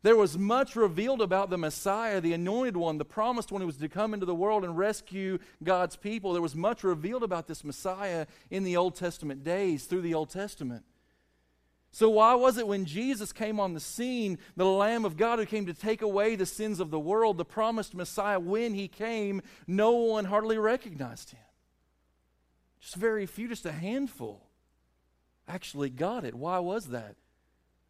There 0.01 0.17
was 0.17 0.37
much 0.37 0.75
revealed 0.75 1.21
about 1.21 1.49
the 1.49 1.57
Messiah, 1.57 2.19
the 2.19 2.33
anointed 2.33 2.75
one, 2.75 2.97
the 2.97 3.05
promised 3.05 3.53
one 3.53 3.61
who 3.61 3.67
was 3.67 3.77
to 3.77 3.87
come 3.87 4.13
into 4.13 4.25
the 4.25 4.35
world 4.35 4.65
and 4.65 4.77
rescue 4.77 5.39
God's 5.63 5.95
people. 5.95 6.33
There 6.33 6.41
was 6.41 6.57
much 6.57 6.83
revealed 6.83 7.23
about 7.23 7.47
this 7.47 7.63
Messiah 7.63 8.25
in 8.51 8.65
the 8.65 8.75
Old 8.75 8.95
Testament 8.95 9.45
days, 9.45 9.85
through 9.85 10.01
the 10.01 10.13
Old 10.13 10.29
Testament. 10.29 10.83
So, 11.95 12.09
why 12.09 12.33
was 12.33 12.57
it 12.57 12.67
when 12.67 12.85
Jesus 12.85 13.31
came 13.31 13.59
on 13.59 13.75
the 13.75 13.79
scene, 13.79 14.39
the 14.55 14.65
Lamb 14.65 15.05
of 15.05 15.15
God 15.15 15.37
who 15.37 15.45
came 15.45 15.67
to 15.67 15.75
take 15.75 16.01
away 16.01 16.35
the 16.35 16.47
sins 16.47 16.79
of 16.79 16.89
the 16.89 16.99
world, 16.99 17.37
the 17.37 17.45
promised 17.45 17.93
Messiah, 17.93 18.39
when 18.39 18.73
he 18.73 18.87
came, 18.87 19.43
no 19.67 19.91
one 19.91 20.25
hardly 20.25 20.57
recognized 20.57 21.29
him? 21.29 21.39
Just 22.81 22.95
very 22.95 23.27
few, 23.27 23.47
just 23.47 23.67
a 23.67 23.71
handful 23.71 24.47
actually 25.47 25.91
got 25.91 26.25
it. 26.25 26.33
Why 26.33 26.57
was 26.57 26.87
that? 26.87 27.15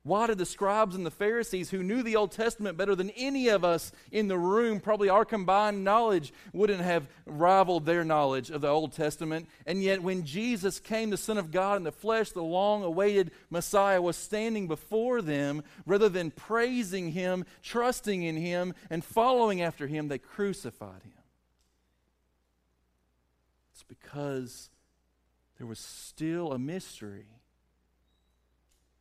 Why 0.05 0.27
did 0.27 0.37
the 0.37 0.45
scribes 0.45 0.95
and 0.95 1.05
the 1.05 1.11
Pharisees, 1.11 1.69
who 1.69 1.81
knew 1.81 2.03
the 2.03 2.17
Old 2.17 2.33
Testament 2.33 2.75
better 2.75 2.93
than 2.93 3.09
any 3.11 3.47
of 3.47 3.63
us 3.63 3.93
in 4.11 4.27
the 4.27 4.37
room, 4.37 4.81
probably 4.81 5.07
our 5.07 5.23
combined 5.23 5.85
knowledge 5.85 6.33
wouldn't 6.51 6.81
have 6.81 7.07
rivaled 7.25 7.85
their 7.85 8.03
knowledge 8.03 8.49
of 8.49 8.59
the 8.59 8.67
Old 8.67 8.91
Testament? 8.91 9.47
And 9.65 9.81
yet, 9.81 10.03
when 10.03 10.25
Jesus 10.25 10.81
came, 10.81 11.09
the 11.09 11.15
Son 11.15 11.37
of 11.37 11.51
God 11.51 11.77
in 11.77 11.83
the 11.83 11.91
flesh, 11.93 12.31
the 12.31 12.43
long 12.43 12.83
awaited 12.83 13.31
Messiah 13.49 14.01
was 14.01 14.17
standing 14.17 14.67
before 14.67 15.21
them, 15.21 15.63
rather 15.85 16.09
than 16.09 16.31
praising 16.31 17.13
him, 17.13 17.45
trusting 17.61 18.23
in 18.23 18.35
him, 18.35 18.73
and 18.89 19.05
following 19.05 19.61
after 19.61 19.87
him, 19.87 20.09
they 20.09 20.17
crucified 20.17 21.03
him. 21.03 21.13
It's 23.71 23.83
because 23.83 24.69
there 25.57 25.67
was 25.67 25.79
still 25.79 26.51
a 26.51 26.59
mystery 26.59 27.27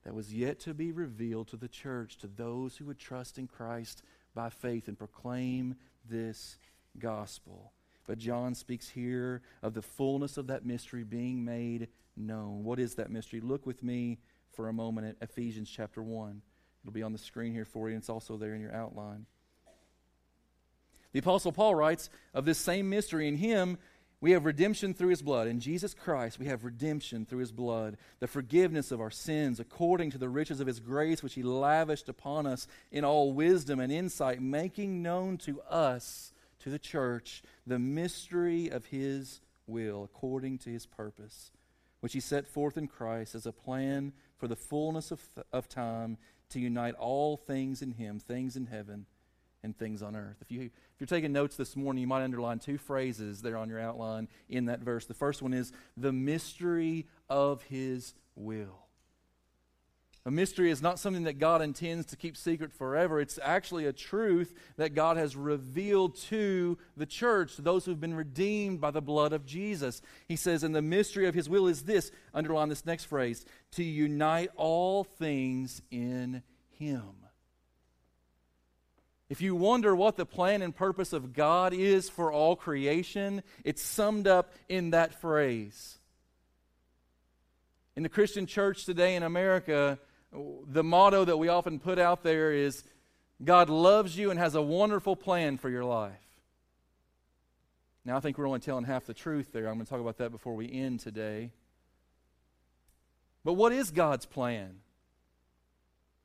that 0.05 0.15
was 0.15 0.35
yet 0.35 0.59
to 0.61 0.75
be 0.75 0.93
revealed 0.93 1.49
to 1.49 1.57
the 1.57 1.69
church, 1.69 2.17
to 2.19 2.27
those 2.27 2.77
who 2.77 2.85
would 2.87 2.99
trust 2.99 3.39
in 3.39 3.47
Christ 3.47 4.03
by 4.35 4.49
faith 4.51 4.89
and 4.89 4.99
proclaim 4.99 5.77
this 6.09 6.59
gospel. 6.99 7.73
But 8.07 8.19
John 8.19 8.55
speaks 8.55 8.89
here 8.89 9.43
of 9.63 9.75
the 9.75 9.83
fullness 9.83 10.37
of 10.37 10.49
that 10.49 10.67
mystery 10.67 11.05
being 11.05 11.45
made 11.45 11.89
known. 12.17 12.65
What 12.65 12.81
is 12.81 12.97
that 12.97 13.11
mystery? 13.11 13.41
Look 13.41 13.65
with 13.65 13.83
me 13.83 14.19
for 14.51 14.69
a 14.69 14.73
moment 14.73 15.07
at 15.07 15.29
Ephesians 15.29 15.71
chapter 15.71 16.03
1. 16.03 16.43
It'll 16.83 16.93
be 16.93 17.03
on 17.03 17.13
the 17.13 17.19
screen 17.19 17.53
here 17.53 17.65
for 17.65 17.89
you, 17.89 17.95
and 17.95 18.03
it's 18.03 18.11
also 18.11 18.37
there 18.37 18.55
in 18.55 18.61
your 18.61 18.75
outline. 18.75 19.27
The 21.13 21.21
Apostle 21.21 21.53
Paul 21.53 21.75
writes 21.75 22.11
of 22.35 22.45
this 22.45 22.59
same 22.59 22.89
mystery 22.89 23.29
in 23.29 23.37
him 23.37 23.79
we 24.23 24.31
have 24.31 24.45
redemption 24.45 24.95
through 24.95 25.09
his 25.09 25.21
blood. 25.21 25.49
In 25.49 25.59
Jesus 25.59 25.95
Christ, 25.95 26.39
we 26.39 26.47
have 26.47 26.63
redemption 26.63 27.27
through 27.27 27.41
his 27.41 27.51
blood, 27.51 27.97
the 28.21 28.29
forgiveness 28.29 28.93
of 28.93 29.01
our 29.01 29.11
sins, 29.11 29.59
according 29.59 30.13
to 30.13 30.19
the 30.19 30.29
riches 30.29 30.61
of 30.61 30.69
his 30.69 30.79
grace, 30.79 31.25
which 31.25 31.35
he 31.35 31.43
lavished 31.43 32.09
upon 32.09 32.47
us 32.47 32.69
in 32.93 33.05
all 33.05 33.33
wisdom 33.33 33.81
and 33.81 33.93
insight, 33.93 34.41
making 34.41 35.03
known 35.03 35.39
to 35.39 35.61
us, 35.63 36.33
to 36.61 36.71
the 36.71 36.79
church, 36.79 37.43
the 37.67 37.81
mystery 37.81 38.69
of 38.69 38.87
his 38.87 39.41
will, 39.67 40.05
according 40.05 40.59
to 40.59 40.71
his 40.71 40.87
purpose, 40.87 41.51
which 41.99 42.13
he 42.13 42.21
set 42.21 42.47
forth 42.47 42.77
in 42.77 42.87
Christ 42.87 43.35
as 43.35 43.45
a 43.45 43.53
plan 43.53 44.13
for 44.39 44.47
the 44.47 44.55
fullness 44.55 45.11
of, 45.11 45.21
of 45.53 45.69
time 45.69 46.17
to 46.51 46.61
unite 46.61 46.95
all 46.95 47.37
things 47.37 47.83
in 47.83 47.91
him, 47.91 48.21
things 48.21 48.55
in 48.55 48.67
heaven 48.67 49.07
and 49.63 49.77
things 49.77 50.03
on 50.03 50.17
earth. 50.17 50.37
If, 50.41 50.51
you, 50.51 50.63
if 50.63 51.01
you're 51.01 51.07
taking 51.07 51.33
notes 51.33 51.57
this 51.57 51.77
morning, 51.77 52.01
you 52.01 52.07
might 52.07 52.23
underline 52.23 52.59
two 52.59 52.79
phrases 52.79 53.43
there 53.43 53.57
on 53.57 53.69
your 53.69 53.81
outline 53.81 54.29
in 54.49 54.67
that 54.67 54.81
verse. 54.81 55.07
The 55.07 55.15
first 55.15 55.43
one 55.43 55.55
is 55.55 55.73
the 55.97 56.13
mystery 56.13 57.07
of 57.29 57.63
his 57.63 58.15
will. 58.35 58.83
A 60.25 60.31
mystery 60.31 60.71
is 60.71 60.81
not 60.81 61.01
something 61.01 61.25
that 61.25 61.41
God 61.41 61.63
intends 61.63 62.07
to 62.07 62.17
keep 62.17 62.37
secret 62.37 62.73
forever. 62.73 63.21
It's 63.21 63.41
actually 63.43 63.87
a 63.87 63.93
truth 63.93 64.55
that 64.77 64.95
God 64.95 65.17
has 65.17 65.35
revealed 65.35 66.17
to 66.29 66.79
the 66.97 67.07
church, 67.07 67.57
to 67.57 67.63
those 67.63 67.85
who've 67.85 68.01
been 68.01 68.15
redeemed 68.15 68.81
by 68.81 68.93
the 68.93 69.03
blood 69.03 69.33
of 69.33 69.45
Jesus. 69.45 70.01
He 70.29 70.37
says, 70.37 70.63
And 70.63 70.77
the 70.77 70.83
mystery 70.83 71.27
of 71.27 71.35
his 71.35 71.49
will 71.49 71.67
is 71.67 71.83
this 71.83 72.13
underline 72.33 72.69
this 72.69 72.87
next 72.87 73.07
phrase 73.07 73.45
to 73.73 73.83
unite 73.83 74.51
all 74.55 75.03
things 75.03 75.83
in 75.91 76.45
him. 76.79 77.22
If 79.33 79.41
you 79.41 79.55
wonder 79.55 79.97
what 79.97 80.19
the 80.19 80.27
plan 80.27 80.61
and 80.61 80.77
purpose 80.77 81.15
of 81.15 81.33
God 81.33 81.73
is 81.73 82.11
for 82.11 82.31
all 82.31 82.55
creation, 82.55 83.43
it's 83.65 83.81
summed 83.81 84.29
up 84.29 84.53
in 84.69 84.91
that 84.91 85.23
phrase. 85.23 85.97
In 87.97 88.03
the 88.03 88.11
Christian 88.11 88.45
church 88.45 88.85
today 88.85 89.17
in 89.17 89.23
America, 89.23 89.99
the 90.67 90.85
motto 90.85 91.25
that 91.25 91.39
we 91.39 91.49
often 91.49 91.79
put 91.79 91.99
out 91.99 92.23
there 92.23 92.53
is 92.53 92.85
God 93.43 93.71
loves 93.71 94.19
you 94.19 94.31
and 94.31 94.39
has 94.39 94.55
a 94.55 94.61
wonderful 94.61 95.17
plan 95.17 95.57
for 95.57 95.71
your 95.71 95.87
life. 95.87 96.13
Now, 98.05 98.19
I 98.19 98.21
think 98.21 98.37
we're 98.37 98.47
only 98.47 98.61
telling 98.61 98.85
half 98.85 99.07
the 99.07 99.15
truth 99.15 99.51
there. 99.51 99.67
I'm 99.67 99.77
going 99.77 99.87
to 99.87 99.91
talk 99.91 100.01
about 100.03 100.19
that 100.19 100.31
before 100.31 100.55
we 100.55 100.71
end 100.71 101.01
today. 101.01 101.53
But 103.47 103.55
what 103.55 103.73
is 103.73 103.93
God's 103.93 104.27
plan? 104.27 104.81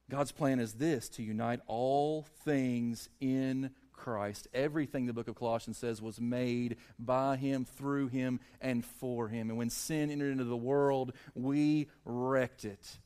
God's 0.10 0.32
plan 0.32 0.60
is 0.60 0.74
this 0.74 1.10
to 1.10 1.24
unite 1.24 1.60
all 1.68 2.26
things 2.46 3.10
in 3.20 3.72
Christ. 3.92 4.48
Everything 4.54 5.06
the 5.06 5.14
book 5.14 5.28
of 5.28 5.36
Colossians 5.36 5.78
says 5.78 6.02
was 6.02 6.22
made 6.22 6.78
by 6.98 7.36
Him, 7.36 7.66
through 7.66 8.08
Him, 8.08 8.40
and 8.62 8.86
for 8.86 9.28
Him. 9.28 9.50
And 9.50 9.58
when 9.58 9.70
sin 9.70 10.10
entered 10.10 10.32
into 10.32 10.46
the 10.46 10.56
world, 10.56 11.14
we 11.36 11.88
wrecked 12.06 12.64
it 12.64 13.00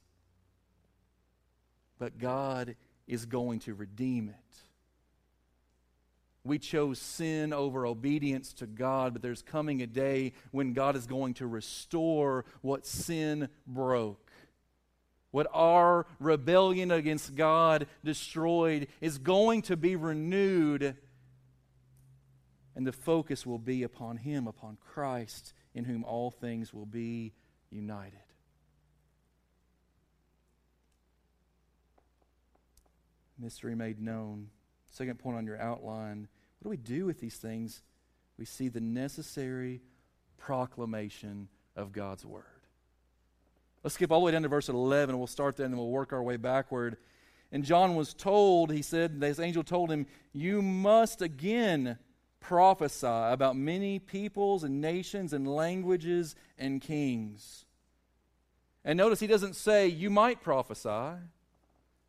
but 2.02 2.18
God 2.18 2.76
is 3.08 3.28
going 3.28 3.60
to 3.60 3.76
redeem 3.76 4.30
it. 4.30 4.58
We 6.44 6.58
chose 6.58 6.98
sin 6.98 7.54
over 7.54 7.86
obedience 7.86 8.54
to 8.54 8.66
God, 8.66 9.14
but 9.14 9.22
there's 9.22 9.44
coming 9.44 9.84
a 9.84 9.88
day 9.88 10.34
when 10.50 10.74
God 10.74 10.96
is 10.96 11.06
going 11.06 11.36
to 11.36 11.46
restore 11.46 12.44
what 12.62 12.88
sin 12.88 13.50
broke. 13.68 14.31
What 15.32 15.48
our 15.54 16.06
rebellion 16.20 16.92
against 16.92 17.36
God 17.36 17.88
destroyed 18.04 18.88
is 19.00 19.18
going 19.18 19.62
to 19.64 19.78
be 19.78 19.96
renewed, 19.96 20.96
and 22.76 22.86
the 22.86 22.92
focus 22.92 23.46
will 23.46 23.60
be 23.60 23.84
upon 23.84 24.18
Him, 24.18 24.48
upon 24.48 24.78
Christ, 24.78 25.54
in 25.74 25.86
whom 25.86 26.04
all 26.04 26.32
things 26.32 26.74
will 26.74 26.86
be 26.86 27.34
united. 27.70 28.20
mystery 33.42 33.76
made 33.76 34.00
known. 34.00 34.48
Second 34.92 35.20
point 35.20 35.38
on 35.38 35.46
your 35.46 35.60
outline 35.60 36.28
what 36.60 36.66
do 36.66 36.70
we 36.70 36.78
do 36.78 37.06
with 37.08 37.20
these 37.20 37.38
things? 37.38 37.82
We 38.38 38.46
see 38.46 38.68
the 38.68 38.80
necessary 38.80 39.82
proclamation 40.38 41.48
of 41.76 41.92
God's 41.92 42.24
word. 42.24 42.51
Let's 43.84 43.96
skip 43.96 44.12
all 44.12 44.20
the 44.20 44.26
way 44.26 44.32
down 44.32 44.44
to 44.44 44.48
verse 44.48 44.70
11. 44.70 45.18
We'll 45.18 45.28
start 45.28 45.58
there 45.58 45.66
and 45.66 45.74
then 45.74 45.80
we'll 45.80 45.90
work 45.90 46.14
our 46.14 46.22
way 46.22 46.38
backward. 46.38 46.98
And 47.52 47.64
John 47.64 47.96
was 47.96 48.14
told, 48.14 48.72
he 48.72 48.82
said, 48.82 49.20
this 49.20 49.40
angel 49.40 49.64
told 49.64 49.92
him, 49.92 50.06
You 50.34 50.62
must 50.62 51.22
again 51.22 51.98
prophesy 52.40 53.08
about 53.08 53.56
many 53.56 54.00
peoples 54.00 54.64
and 54.64 54.82
nations 54.82 55.34
and 55.34 55.48
languages 55.48 56.36
and 56.58 56.82
kings. 56.82 57.66
And 58.86 58.98
notice 58.98 59.20
he 59.20 59.28
doesn't 59.28 59.56
say, 59.56 59.88
You 59.88 60.10
might 60.10 60.42
prophesy. 60.42 61.20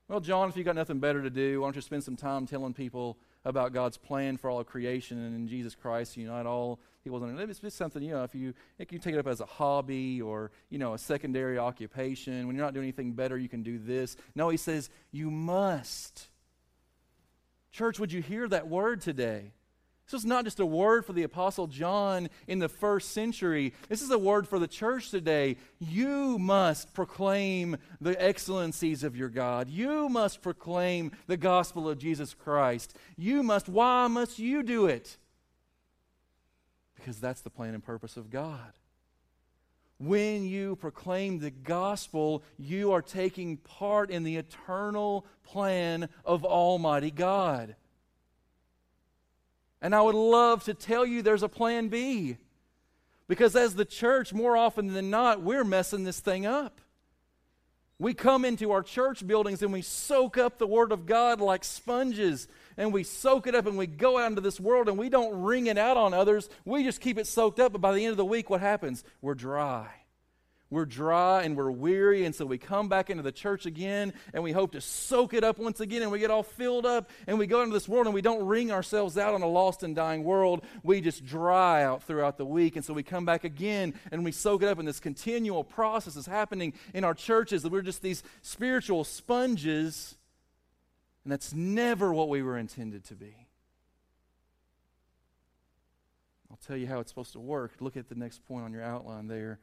Well, 0.08 0.20
John, 0.20 0.48
if 0.48 0.56
you've 0.56 0.66
got 0.66 0.76
nothing 0.76 1.00
better 1.00 1.22
to 1.22 1.30
do, 1.30 1.60
why 1.60 1.66
don't 1.66 1.76
you 1.76 1.82
spend 1.82 2.04
some 2.04 2.16
time 2.16 2.46
telling 2.46 2.74
people 2.74 3.18
about 3.44 3.72
God's 3.72 3.96
plan 3.96 4.36
for 4.36 4.50
all 4.50 4.60
of 4.60 4.66
creation 4.66 5.18
and 5.18 5.34
in 5.34 5.48
Jesus 5.48 5.74
Christ 5.74 6.16
you 6.16 6.24
unite 6.24 6.46
all 6.46 6.80
people. 7.02 7.22
It's 7.38 7.58
just 7.58 7.76
something, 7.76 8.02
you 8.02 8.12
know, 8.12 8.24
if 8.24 8.34
you, 8.34 8.54
if 8.78 8.92
you 8.92 8.98
take 8.98 9.14
it 9.14 9.18
up 9.18 9.26
as 9.26 9.40
a 9.40 9.46
hobby 9.46 10.22
or, 10.22 10.50
you 10.70 10.78
know, 10.78 10.94
a 10.94 10.98
secondary 10.98 11.58
occupation, 11.58 12.46
when 12.46 12.54
you're 12.56 12.64
not 12.64 12.74
doing 12.74 12.84
anything 12.84 13.12
better, 13.12 13.36
you 13.36 13.48
can 13.48 13.62
do 13.62 13.78
this. 13.78 14.16
No, 14.34 14.48
he 14.48 14.56
says, 14.56 14.90
you 15.10 15.30
must. 15.30 16.28
Church, 17.72 17.98
would 17.98 18.12
you 18.12 18.22
hear 18.22 18.48
that 18.48 18.68
word 18.68 19.00
today? 19.00 19.52
This 20.12 20.20
is 20.20 20.26
not 20.26 20.44
just 20.44 20.60
a 20.60 20.66
word 20.66 21.06
for 21.06 21.14
the 21.14 21.22
Apostle 21.22 21.66
John 21.66 22.28
in 22.46 22.58
the 22.58 22.68
first 22.68 23.12
century. 23.12 23.72
This 23.88 24.02
is 24.02 24.10
a 24.10 24.18
word 24.18 24.46
for 24.46 24.58
the 24.58 24.68
church 24.68 25.10
today. 25.10 25.56
You 25.80 26.38
must 26.38 26.92
proclaim 26.92 27.78
the 27.98 28.22
excellencies 28.22 29.04
of 29.04 29.16
your 29.16 29.30
God. 29.30 29.70
You 29.70 30.10
must 30.10 30.42
proclaim 30.42 31.12
the 31.28 31.38
gospel 31.38 31.88
of 31.88 31.96
Jesus 31.96 32.34
Christ. 32.34 32.94
You 33.16 33.42
must. 33.42 33.70
Why 33.70 34.06
must 34.06 34.38
you 34.38 34.62
do 34.62 34.84
it? 34.84 35.16
Because 36.94 37.18
that's 37.18 37.40
the 37.40 37.48
plan 37.48 37.72
and 37.72 37.82
purpose 37.82 38.18
of 38.18 38.28
God. 38.28 38.74
When 39.98 40.44
you 40.44 40.76
proclaim 40.76 41.38
the 41.38 41.50
gospel, 41.50 42.42
you 42.58 42.92
are 42.92 43.00
taking 43.00 43.56
part 43.56 44.10
in 44.10 44.24
the 44.24 44.36
eternal 44.36 45.24
plan 45.42 46.10
of 46.26 46.44
Almighty 46.44 47.10
God. 47.10 47.76
And 49.82 49.94
I 49.94 50.00
would 50.00 50.14
love 50.14 50.64
to 50.64 50.74
tell 50.74 51.04
you 51.04 51.20
there's 51.20 51.42
a 51.42 51.48
plan 51.48 51.88
B. 51.88 52.38
Because 53.28 53.56
as 53.56 53.74
the 53.74 53.84
church, 53.84 54.32
more 54.32 54.56
often 54.56 54.94
than 54.94 55.10
not, 55.10 55.42
we're 55.42 55.64
messing 55.64 56.04
this 56.04 56.20
thing 56.20 56.46
up. 56.46 56.80
We 57.98 58.14
come 58.14 58.44
into 58.44 58.70
our 58.70 58.82
church 58.82 59.26
buildings 59.26 59.62
and 59.62 59.72
we 59.72 59.82
soak 59.82 60.38
up 60.38 60.58
the 60.58 60.66
Word 60.66 60.92
of 60.92 61.04
God 61.04 61.40
like 61.40 61.64
sponges. 61.64 62.48
And 62.76 62.92
we 62.92 63.02
soak 63.02 63.46
it 63.46 63.54
up 63.54 63.66
and 63.66 63.76
we 63.76 63.86
go 63.86 64.18
out 64.18 64.30
into 64.30 64.40
this 64.40 64.60
world 64.60 64.88
and 64.88 64.96
we 64.96 65.08
don't 65.08 65.42
wring 65.42 65.66
it 65.66 65.78
out 65.78 65.96
on 65.96 66.14
others. 66.14 66.48
We 66.64 66.84
just 66.84 67.00
keep 67.00 67.18
it 67.18 67.26
soaked 67.26 67.60
up. 67.60 67.72
But 67.72 67.80
by 67.80 67.92
the 67.92 68.04
end 68.04 68.12
of 68.12 68.16
the 68.16 68.24
week, 68.24 68.50
what 68.50 68.60
happens? 68.60 69.04
We're 69.20 69.34
dry 69.34 70.01
we're 70.72 70.86
dry 70.86 71.42
and 71.42 71.54
we're 71.54 71.70
weary, 71.70 72.24
and 72.24 72.34
so 72.34 72.46
we 72.46 72.56
come 72.56 72.88
back 72.88 73.10
into 73.10 73.22
the 73.22 73.30
church 73.30 73.66
again 73.66 74.14
and 74.32 74.42
we 74.42 74.52
hope 74.52 74.72
to 74.72 74.80
soak 74.80 75.34
it 75.34 75.44
up 75.44 75.58
once 75.58 75.80
again, 75.80 76.00
and 76.00 76.10
we 76.10 76.18
get 76.18 76.30
all 76.30 76.42
filled 76.42 76.86
up 76.86 77.10
and 77.26 77.38
we 77.38 77.46
go 77.46 77.60
into 77.60 77.74
this 77.74 77.86
world 77.86 78.06
and 78.06 78.14
we 78.14 78.22
don't 78.22 78.46
wring 78.46 78.72
ourselves 78.72 79.18
out 79.18 79.34
on 79.34 79.42
a 79.42 79.46
lost 79.46 79.82
and 79.82 79.94
dying 79.94 80.24
world. 80.24 80.64
We 80.82 81.02
just 81.02 81.26
dry 81.26 81.84
out 81.84 82.04
throughout 82.04 82.38
the 82.38 82.46
week, 82.46 82.76
and 82.76 82.84
so 82.84 82.94
we 82.94 83.02
come 83.02 83.26
back 83.26 83.44
again 83.44 83.92
and 84.10 84.24
we 84.24 84.32
soak 84.32 84.62
it 84.62 84.68
up, 84.68 84.78
and 84.78 84.88
this 84.88 84.98
continual 84.98 85.62
process 85.62 86.16
is 86.16 86.24
happening 86.24 86.72
in 86.94 87.04
our 87.04 87.14
churches 87.14 87.62
that 87.62 87.70
we're 87.70 87.82
just 87.82 88.00
these 88.00 88.22
spiritual 88.40 89.04
sponges, 89.04 90.16
and 91.24 91.32
that's 91.32 91.52
never 91.52 92.14
what 92.14 92.30
we 92.30 92.42
were 92.42 92.56
intended 92.56 93.04
to 93.04 93.14
be. 93.14 93.34
I'll 96.50 96.58
tell 96.66 96.78
you 96.78 96.86
how 96.86 97.00
it's 97.00 97.10
supposed 97.10 97.32
to 97.32 97.40
work. 97.40 97.72
Look 97.80 97.98
at 97.98 98.08
the 98.08 98.14
next 98.14 98.46
point 98.46 98.64
on 98.64 98.72
your 98.72 98.82
outline 98.82 99.26
there. 99.26 99.58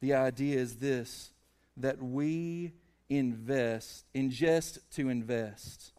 The 0.00 0.14
idea 0.14 0.58
is 0.58 0.76
this 0.76 1.32
that 1.76 2.02
we 2.02 2.72
invest, 3.08 4.04
ingest 4.14 4.78
to 4.92 5.08
invest. 5.08 5.92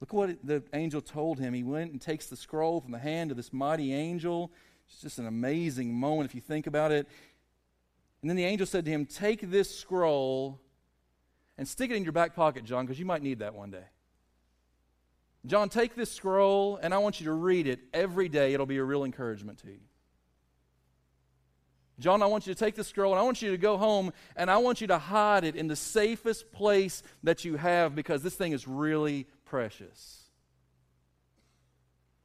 Look 0.00 0.12
what 0.12 0.38
the 0.44 0.62
angel 0.72 1.00
told 1.00 1.38
him. 1.38 1.54
He 1.54 1.64
went 1.64 1.92
and 1.92 2.00
takes 2.00 2.26
the 2.26 2.36
scroll 2.36 2.80
from 2.80 2.92
the 2.92 2.98
hand 2.98 3.30
of 3.30 3.36
this 3.36 3.52
mighty 3.52 3.92
angel. 3.92 4.52
It's 4.88 5.00
just 5.00 5.18
an 5.18 5.26
amazing 5.26 5.92
moment 5.92 6.30
if 6.30 6.34
you 6.34 6.40
think 6.40 6.66
about 6.66 6.92
it. 6.92 7.06
And 8.22 8.30
then 8.30 8.36
the 8.36 8.44
angel 8.44 8.66
said 8.66 8.84
to 8.84 8.90
him, 8.90 9.06
Take 9.06 9.50
this 9.50 9.76
scroll 9.76 10.60
and 11.56 11.66
stick 11.66 11.90
it 11.90 11.96
in 11.96 12.04
your 12.04 12.12
back 12.12 12.34
pocket, 12.34 12.64
John, 12.64 12.86
because 12.86 12.98
you 12.98 13.06
might 13.06 13.22
need 13.22 13.40
that 13.40 13.54
one 13.54 13.70
day. 13.70 13.84
John, 15.46 15.68
take 15.68 15.94
this 15.94 16.10
scroll 16.10 16.78
and 16.82 16.92
I 16.92 16.98
want 16.98 17.20
you 17.20 17.26
to 17.26 17.32
read 17.32 17.66
it 17.66 17.80
every 17.92 18.28
day. 18.28 18.54
It'll 18.54 18.66
be 18.66 18.78
a 18.78 18.84
real 18.84 19.04
encouragement 19.04 19.58
to 19.58 19.68
you. 19.68 19.80
John, 22.00 22.22
I 22.22 22.26
want 22.26 22.46
you 22.46 22.54
to 22.54 22.58
take 22.58 22.76
this 22.76 22.86
scroll 22.86 23.12
and 23.12 23.18
I 23.18 23.22
want 23.22 23.42
you 23.42 23.50
to 23.50 23.58
go 23.58 23.76
home 23.76 24.12
and 24.36 24.50
I 24.50 24.58
want 24.58 24.80
you 24.80 24.86
to 24.86 24.98
hide 24.98 25.44
it 25.44 25.56
in 25.56 25.66
the 25.66 25.76
safest 25.76 26.52
place 26.52 27.02
that 27.24 27.44
you 27.44 27.56
have 27.56 27.94
because 27.94 28.22
this 28.22 28.34
thing 28.34 28.52
is 28.52 28.68
really 28.68 29.26
precious. 29.44 30.22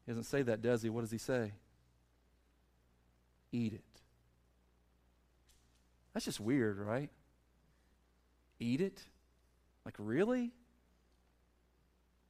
He 0.05 0.11
doesn't 0.11 0.25
say 0.25 0.43
that, 0.43 0.61
does 0.61 0.83
he? 0.83 0.89
What 0.89 1.01
does 1.01 1.11
he 1.11 1.17
say? 1.17 1.53
Eat 3.51 3.73
it. 3.73 3.81
That's 6.13 6.25
just 6.25 6.39
weird, 6.39 6.77
right? 6.77 7.09
Eat 8.59 8.81
it? 8.81 9.01
Like, 9.85 9.95
really? 9.97 10.51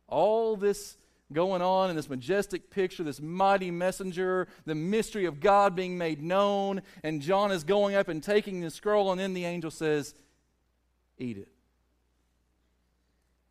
All 0.08 0.56
this 0.56 0.98
going 1.34 1.62
on 1.62 1.90
in 1.90 1.96
this 1.96 2.10
majestic 2.10 2.70
picture, 2.70 3.04
this 3.04 3.22
mighty 3.22 3.72
messenger, 3.72 4.48
the 4.66 4.76
mystery 4.76 5.26
of 5.26 5.40
God 5.40 5.76
being 5.76 5.98
made 5.98 6.22
known. 6.22 6.82
And 7.04 7.22
John 7.22 7.52
is 7.52 7.64
going 7.64 7.96
up 7.96 8.08
and 8.08 8.24
taking 8.24 8.62
the 8.62 8.70
scroll, 8.70 9.12
and 9.12 9.20
then 9.20 9.34
the 9.34 9.46
angel 9.46 9.72
says, 9.72 10.14
Eat 11.18 11.38
it. 11.38 11.50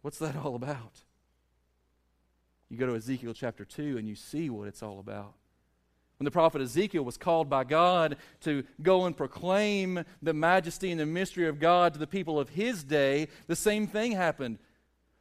What's 0.02 0.18
that 0.18 0.36
all 0.36 0.54
about? 0.54 1.02
You 2.68 2.78
go 2.78 2.86
to 2.86 2.96
Ezekiel 2.96 3.34
chapter 3.34 3.64
2 3.64 3.98
and 3.98 4.08
you 4.08 4.14
see 4.14 4.48
what 4.48 4.66
it's 4.66 4.82
all 4.82 4.98
about. 4.98 5.34
When 6.18 6.24
the 6.24 6.30
prophet 6.30 6.62
Ezekiel 6.62 7.04
was 7.04 7.16
called 7.16 7.50
by 7.50 7.64
God 7.64 8.16
to 8.42 8.64
go 8.80 9.04
and 9.04 9.16
proclaim 9.16 10.04
the 10.22 10.32
majesty 10.32 10.90
and 10.90 11.00
the 11.00 11.06
mystery 11.06 11.48
of 11.48 11.58
God 11.58 11.92
to 11.92 11.98
the 11.98 12.06
people 12.06 12.38
of 12.38 12.50
his 12.50 12.82
day, 12.82 13.28
the 13.46 13.56
same 13.56 13.86
thing 13.86 14.12
happened. 14.12 14.58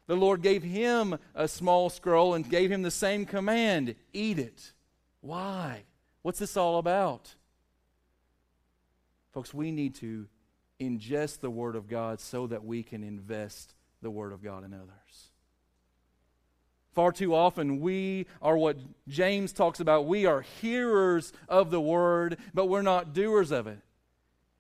The 0.08 0.16
Lord 0.16 0.42
gave 0.42 0.64
him 0.64 1.18
a 1.36 1.48
small 1.48 1.90
scroll 1.90 2.34
and 2.34 2.50
gave 2.50 2.72
him 2.72 2.82
the 2.82 2.92
same 2.92 3.26
command 3.26 3.96
eat 4.14 4.40
it. 4.40 4.74
Why? 5.22 5.84
What's 6.22 6.40
this 6.40 6.58
all 6.58 6.78
about? 6.78 7.36
Folks, 9.32 9.54
we 9.54 9.72
need 9.72 9.96
to 9.96 10.28
ingest 10.80 11.40
the 11.40 11.50
Word 11.50 11.76
of 11.76 11.88
God 11.88 12.20
so 12.20 12.48
that 12.48 12.66
we 12.66 12.84
can 12.84 13.04
invest 13.04 13.74
the 14.02 14.10
Word 14.10 14.34
of 14.34 14.44
God 14.44 14.66
in 14.66 14.74
others. 14.74 15.30
Far 16.94 17.14
too 17.14 17.34
often, 17.34 17.80
we 17.80 18.26
are 18.42 18.58
what 18.58 18.78
James 19.08 19.54
talks 19.54 19.80
about. 19.80 20.08
We 20.08 20.26
are 20.26 20.42
hearers 20.42 21.32
of 21.48 21.72
the 21.72 21.80
Word, 21.80 22.38
but 22.54 22.66
we're 22.66 22.82
not 22.82 23.14
doers 23.14 23.52
of 23.52 23.68
it. 23.68 23.80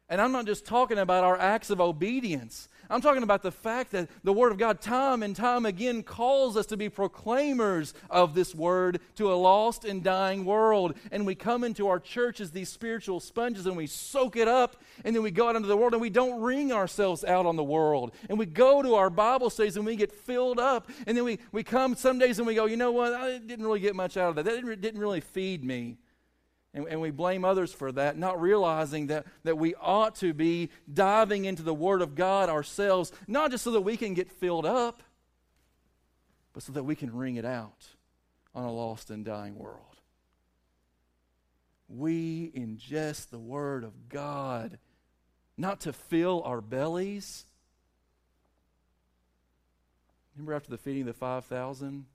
And 0.07 0.21
I'm 0.21 0.31
not 0.31 0.45
just 0.45 0.65
talking 0.65 0.97
about 0.97 1.25
our 1.25 1.37
acts 1.37 1.69
of 1.69 1.81
obedience. 1.81 2.69
I'm 2.91 2.99
talking 2.99 3.23
about 3.23 3.41
the 3.41 3.51
fact 3.51 3.91
that 3.91 4.09
the 4.23 4.33
Word 4.33 4.51
of 4.51 4.57
God, 4.57 4.81
time 4.81 5.23
and 5.23 5.33
time 5.33 5.65
again, 5.65 6.03
calls 6.03 6.57
us 6.57 6.65
to 6.67 6.77
be 6.77 6.89
proclaimers 6.89 7.93
of 8.09 8.35
this 8.35 8.53
Word 8.53 8.99
to 9.15 9.31
a 9.31 9.35
lost 9.35 9.85
and 9.85 10.03
dying 10.03 10.43
world. 10.43 10.95
And 11.09 11.25
we 11.25 11.33
come 11.33 11.63
into 11.63 11.87
our 11.87 11.99
churches, 11.99 12.51
these 12.51 12.67
spiritual 12.67 13.21
sponges, 13.21 13.65
and 13.65 13.77
we 13.77 13.87
soak 13.87 14.35
it 14.35 14.49
up, 14.49 14.75
and 15.05 15.15
then 15.15 15.23
we 15.23 15.31
go 15.31 15.47
out 15.47 15.55
into 15.55 15.69
the 15.69 15.77
world 15.77 15.93
and 15.93 16.01
we 16.01 16.09
don't 16.09 16.41
wring 16.41 16.73
ourselves 16.73 17.23
out 17.23 17.45
on 17.45 17.55
the 17.55 17.63
world. 17.63 18.11
And 18.29 18.37
we 18.37 18.45
go 18.45 18.81
to 18.81 18.95
our 18.95 19.09
Bible 19.09 19.49
studies 19.49 19.77
and 19.77 19.85
we 19.85 19.95
get 19.95 20.11
filled 20.11 20.59
up, 20.59 20.89
and 21.07 21.15
then 21.15 21.23
we, 21.23 21.39
we 21.53 21.63
come 21.63 21.95
some 21.95 22.19
days 22.19 22.39
and 22.39 22.47
we 22.47 22.55
go, 22.55 22.65
you 22.65 22.75
know 22.75 22.91
what, 22.91 23.13
I 23.13 23.37
didn't 23.37 23.65
really 23.65 23.79
get 23.79 23.95
much 23.95 24.17
out 24.17 24.29
of 24.29 24.35
that. 24.35 24.43
That 24.43 24.55
didn't, 24.55 24.81
didn't 24.81 24.99
really 24.99 25.21
feed 25.21 25.63
me. 25.63 25.97
And, 26.73 26.87
and, 26.87 27.01
we 27.01 27.11
blame 27.11 27.43
others 27.43 27.73
for 27.73 27.91
that, 27.91 28.17
not 28.17 28.41
realizing 28.41 29.07
that, 29.07 29.25
that 29.43 29.57
we 29.57 29.75
ought 29.75 30.15
to 30.15 30.33
be 30.33 30.69
diving 30.91 31.43
into 31.43 31.63
the 31.63 31.73
Word 31.73 32.01
of 32.01 32.15
God 32.15 32.47
ourselves, 32.47 33.11
not 33.27 33.51
just 33.51 33.65
so 33.65 33.71
that 33.71 33.81
we 33.81 33.97
can 33.97 34.13
get 34.13 34.31
filled 34.31 34.65
up, 34.65 35.03
but 36.53 36.63
so 36.63 36.71
that 36.71 36.83
we 36.83 36.95
can 36.95 37.13
wring 37.13 37.35
it 37.35 37.43
out 37.43 37.87
on 38.55 38.63
a 38.63 38.71
lost 38.71 39.09
and 39.09 39.25
dying 39.25 39.57
world. 39.57 39.97
We 41.89 42.51
ingest 42.55 43.31
the 43.31 43.39
Word 43.39 43.83
of 43.83 44.07
God 44.07 44.77
not 45.57 45.81
to 45.81 45.91
fill 45.91 46.41
our 46.45 46.61
bellies. 46.61 47.45
Remember 50.35 50.53
after 50.53 50.71
the 50.71 50.77
feeding 50.77 51.01
of 51.01 51.07
the 51.07 51.13
5,000? 51.13 52.05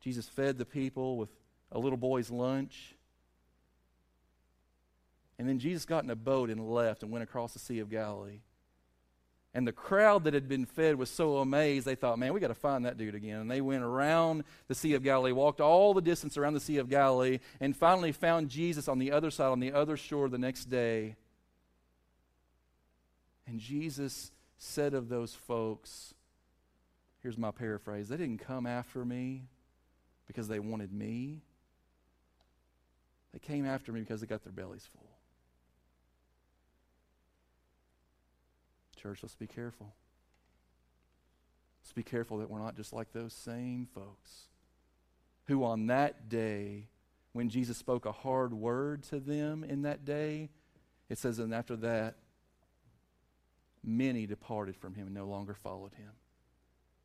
Jesus 0.00 0.28
fed 0.28 0.58
the 0.58 0.64
people 0.64 1.18
with 1.18 1.28
a 1.72 1.78
little 1.78 1.98
boy's 1.98 2.30
lunch. 2.30 2.94
And 5.38 5.48
then 5.48 5.58
Jesus 5.58 5.84
got 5.84 6.04
in 6.04 6.10
a 6.10 6.16
boat 6.16 6.50
and 6.50 6.68
left 6.68 7.02
and 7.02 7.10
went 7.10 7.22
across 7.22 7.52
the 7.52 7.58
Sea 7.58 7.78
of 7.78 7.90
Galilee. 7.90 8.40
And 9.52 9.66
the 9.66 9.72
crowd 9.72 10.24
that 10.24 10.34
had 10.34 10.48
been 10.48 10.64
fed 10.64 10.96
was 10.96 11.10
so 11.10 11.38
amazed, 11.38 11.84
they 11.84 11.96
thought, 11.96 12.18
man, 12.18 12.32
we 12.32 12.40
got 12.40 12.48
to 12.48 12.54
find 12.54 12.84
that 12.84 12.96
dude 12.96 13.16
again. 13.16 13.40
And 13.40 13.50
they 13.50 13.60
went 13.60 13.82
around 13.82 14.44
the 14.68 14.76
Sea 14.76 14.94
of 14.94 15.02
Galilee, 15.02 15.32
walked 15.32 15.60
all 15.60 15.92
the 15.92 16.00
distance 16.00 16.36
around 16.36 16.54
the 16.54 16.60
Sea 16.60 16.76
of 16.76 16.88
Galilee, 16.88 17.40
and 17.58 17.76
finally 17.76 18.12
found 18.12 18.48
Jesus 18.48 18.86
on 18.86 19.00
the 19.00 19.10
other 19.10 19.30
side, 19.30 19.48
on 19.48 19.58
the 19.58 19.72
other 19.72 19.96
shore 19.96 20.28
the 20.28 20.38
next 20.38 20.66
day. 20.66 21.16
And 23.46 23.58
Jesus 23.58 24.30
said 24.56 24.94
of 24.94 25.08
those 25.08 25.34
folks, 25.34 26.14
here's 27.22 27.38
my 27.38 27.50
paraphrase 27.50 28.08
they 28.08 28.16
didn't 28.16 28.38
come 28.38 28.66
after 28.66 29.04
me 29.04 29.46
because 30.28 30.46
they 30.46 30.60
wanted 30.60 30.92
me, 30.92 31.40
they 33.32 33.38
came 33.38 33.66
after 33.66 33.92
me 33.92 34.00
because 34.00 34.20
they 34.20 34.26
got 34.26 34.42
their 34.42 34.52
bellies 34.52 34.88
full. 34.92 35.10
Church, 38.96 39.20
let's 39.22 39.36
be 39.36 39.46
careful. 39.46 39.94
Let's 41.82 41.92
be 41.92 42.02
careful 42.02 42.38
that 42.38 42.50
we're 42.50 42.60
not 42.60 42.76
just 42.76 42.92
like 42.92 43.12
those 43.12 43.32
same 43.32 43.88
folks 43.94 44.48
who, 45.46 45.64
on 45.64 45.86
that 45.86 46.28
day, 46.28 46.88
when 47.32 47.48
Jesus 47.48 47.76
spoke 47.78 48.04
a 48.04 48.12
hard 48.12 48.52
word 48.52 49.02
to 49.04 49.18
them 49.18 49.64
in 49.64 49.82
that 49.82 50.04
day, 50.04 50.50
it 51.08 51.18
says, 51.18 51.38
and 51.38 51.54
after 51.54 51.76
that, 51.76 52.16
many 53.82 54.26
departed 54.26 54.76
from 54.76 54.94
him 54.94 55.06
and 55.06 55.14
no 55.14 55.26
longer 55.26 55.54
followed 55.54 55.94
him. 55.94 56.10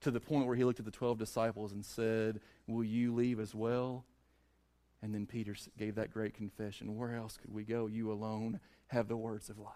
To 0.01 0.11
the 0.11 0.19
point 0.19 0.45
where 0.45 0.55
he 0.55 0.63
looked 0.63 0.79
at 0.79 0.85
the 0.85 0.91
12 0.91 1.17
disciples 1.17 1.71
and 1.71 1.83
said, 1.83 2.41
Will 2.67 2.83
you 2.83 3.13
leave 3.13 3.39
as 3.39 3.55
well? 3.55 4.05
And 5.05 5.13
then 5.13 5.27
Peter 5.27 5.55
gave 5.77 5.93
that 5.95 6.11
great 6.11 6.33
confession 6.33 6.97
Where 6.97 7.15
else 7.15 7.37
could 7.37 7.53
we 7.53 7.63
go? 7.63 7.85
You 7.85 8.11
alone 8.11 8.59
have 8.87 9.07
the 9.07 9.15
words 9.15 9.51
of 9.51 9.59
life. 9.59 9.71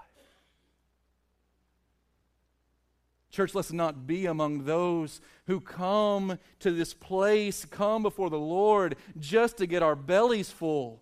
Church, 3.29 3.53
let's 3.53 3.71
not 3.71 4.07
be 4.07 4.25
among 4.25 4.65
those 4.65 5.21
who 5.45 5.59
come 5.59 6.39
to 6.61 6.71
this 6.71 6.95
place, 6.95 7.63
come 7.63 8.01
before 8.01 8.31
the 8.31 8.39
Lord 8.39 8.95
just 9.19 9.57
to 9.57 9.67
get 9.67 9.83
our 9.83 9.95
bellies 9.95 10.49
full. 10.49 10.99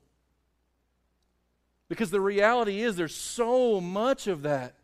Because 1.87 2.11
the 2.11 2.19
reality 2.19 2.81
is, 2.81 2.97
there's 2.97 3.15
so 3.15 3.79
much 3.79 4.27
of 4.27 4.41
that. 4.41 4.75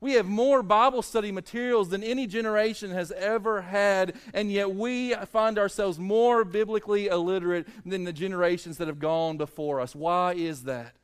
We 0.00 0.14
have 0.14 0.26
more 0.26 0.62
Bible 0.62 1.02
study 1.02 1.30
materials 1.30 1.90
than 1.90 2.02
any 2.02 2.26
generation 2.26 2.90
has 2.90 3.12
ever 3.12 3.60
had, 3.60 4.14
and 4.32 4.50
yet 4.50 4.74
we 4.74 5.14
find 5.26 5.58
ourselves 5.58 5.98
more 5.98 6.42
biblically 6.42 7.08
illiterate 7.08 7.68
than 7.84 8.04
the 8.04 8.12
generations 8.12 8.78
that 8.78 8.88
have 8.88 8.98
gone 8.98 9.36
before 9.36 9.78
us. 9.78 9.94
Why 9.94 10.32
is 10.32 10.64
that? 10.64 10.94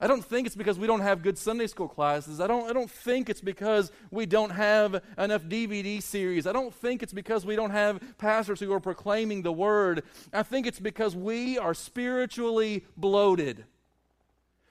I 0.00 0.08
don't 0.08 0.24
think 0.24 0.46
it's 0.46 0.56
because 0.56 0.78
we 0.78 0.88
don't 0.88 1.00
have 1.00 1.22
good 1.22 1.38
Sunday 1.38 1.68
school 1.68 1.86
classes. 1.86 2.40
I 2.40 2.48
don't, 2.48 2.68
I 2.68 2.72
don't 2.72 2.90
think 2.90 3.30
it's 3.30 3.40
because 3.40 3.92
we 4.10 4.26
don't 4.26 4.50
have 4.50 5.00
enough 5.16 5.44
DVD 5.44 6.02
series. 6.02 6.48
I 6.48 6.52
don't 6.52 6.74
think 6.74 7.02
it's 7.04 7.12
because 7.12 7.46
we 7.46 7.54
don't 7.54 7.70
have 7.70 8.02
pastors 8.18 8.58
who 8.58 8.72
are 8.72 8.80
proclaiming 8.80 9.42
the 9.42 9.52
word. 9.52 10.02
I 10.32 10.42
think 10.42 10.66
it's 10.66 10.80
because 10.80 11.14
we 11.14 11.56
are 11.56 11.72
spiritually 11.72 12.84
bloated. 12.96 13.64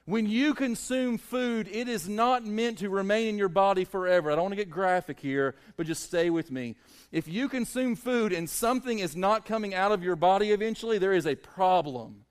When 0.05 0.25
you 0.25 0.53
consume 0.53 1.17
food, 1.17 1.69
it 1.71 1.87
is 1.87 2.09
not 2.09 2.45
meant 2.45 2.79
to 2.79 2.89
remain 2.89 3.29
in 3.29 3.37
your 3.37 3.47
body 3.47 3.85
forever. 3.85 4.29
I 4.29 4.35
don't 4.35 4.43
want 4.43 4.51
to 4.51 4.57
get 4.57 4.69
graphic 4.69 5.19
here, 5.19 5.55
but 5.77 5.87
just 5.87 6.03
stay 6.03 6.29
with 6.29 6.51
me. 6.51 6.75
If 7.11 7.27
you 7.27 7.47
consume 7.47 7.95
food 7.95 8.33
and 8.33 8.49
something 8.49 8.99
is 8.99 9.15
not 9.15 9.45
coming 9.45 9.73
out 9.73 9.93
of 9.93 10.03
your 10.03 10.17
body 10.17 10.51
eventually, 10.51 10.97
there 10.97 11.13
is 11.13 11.25
a 11.25 11.35
problem. 11.35 12.25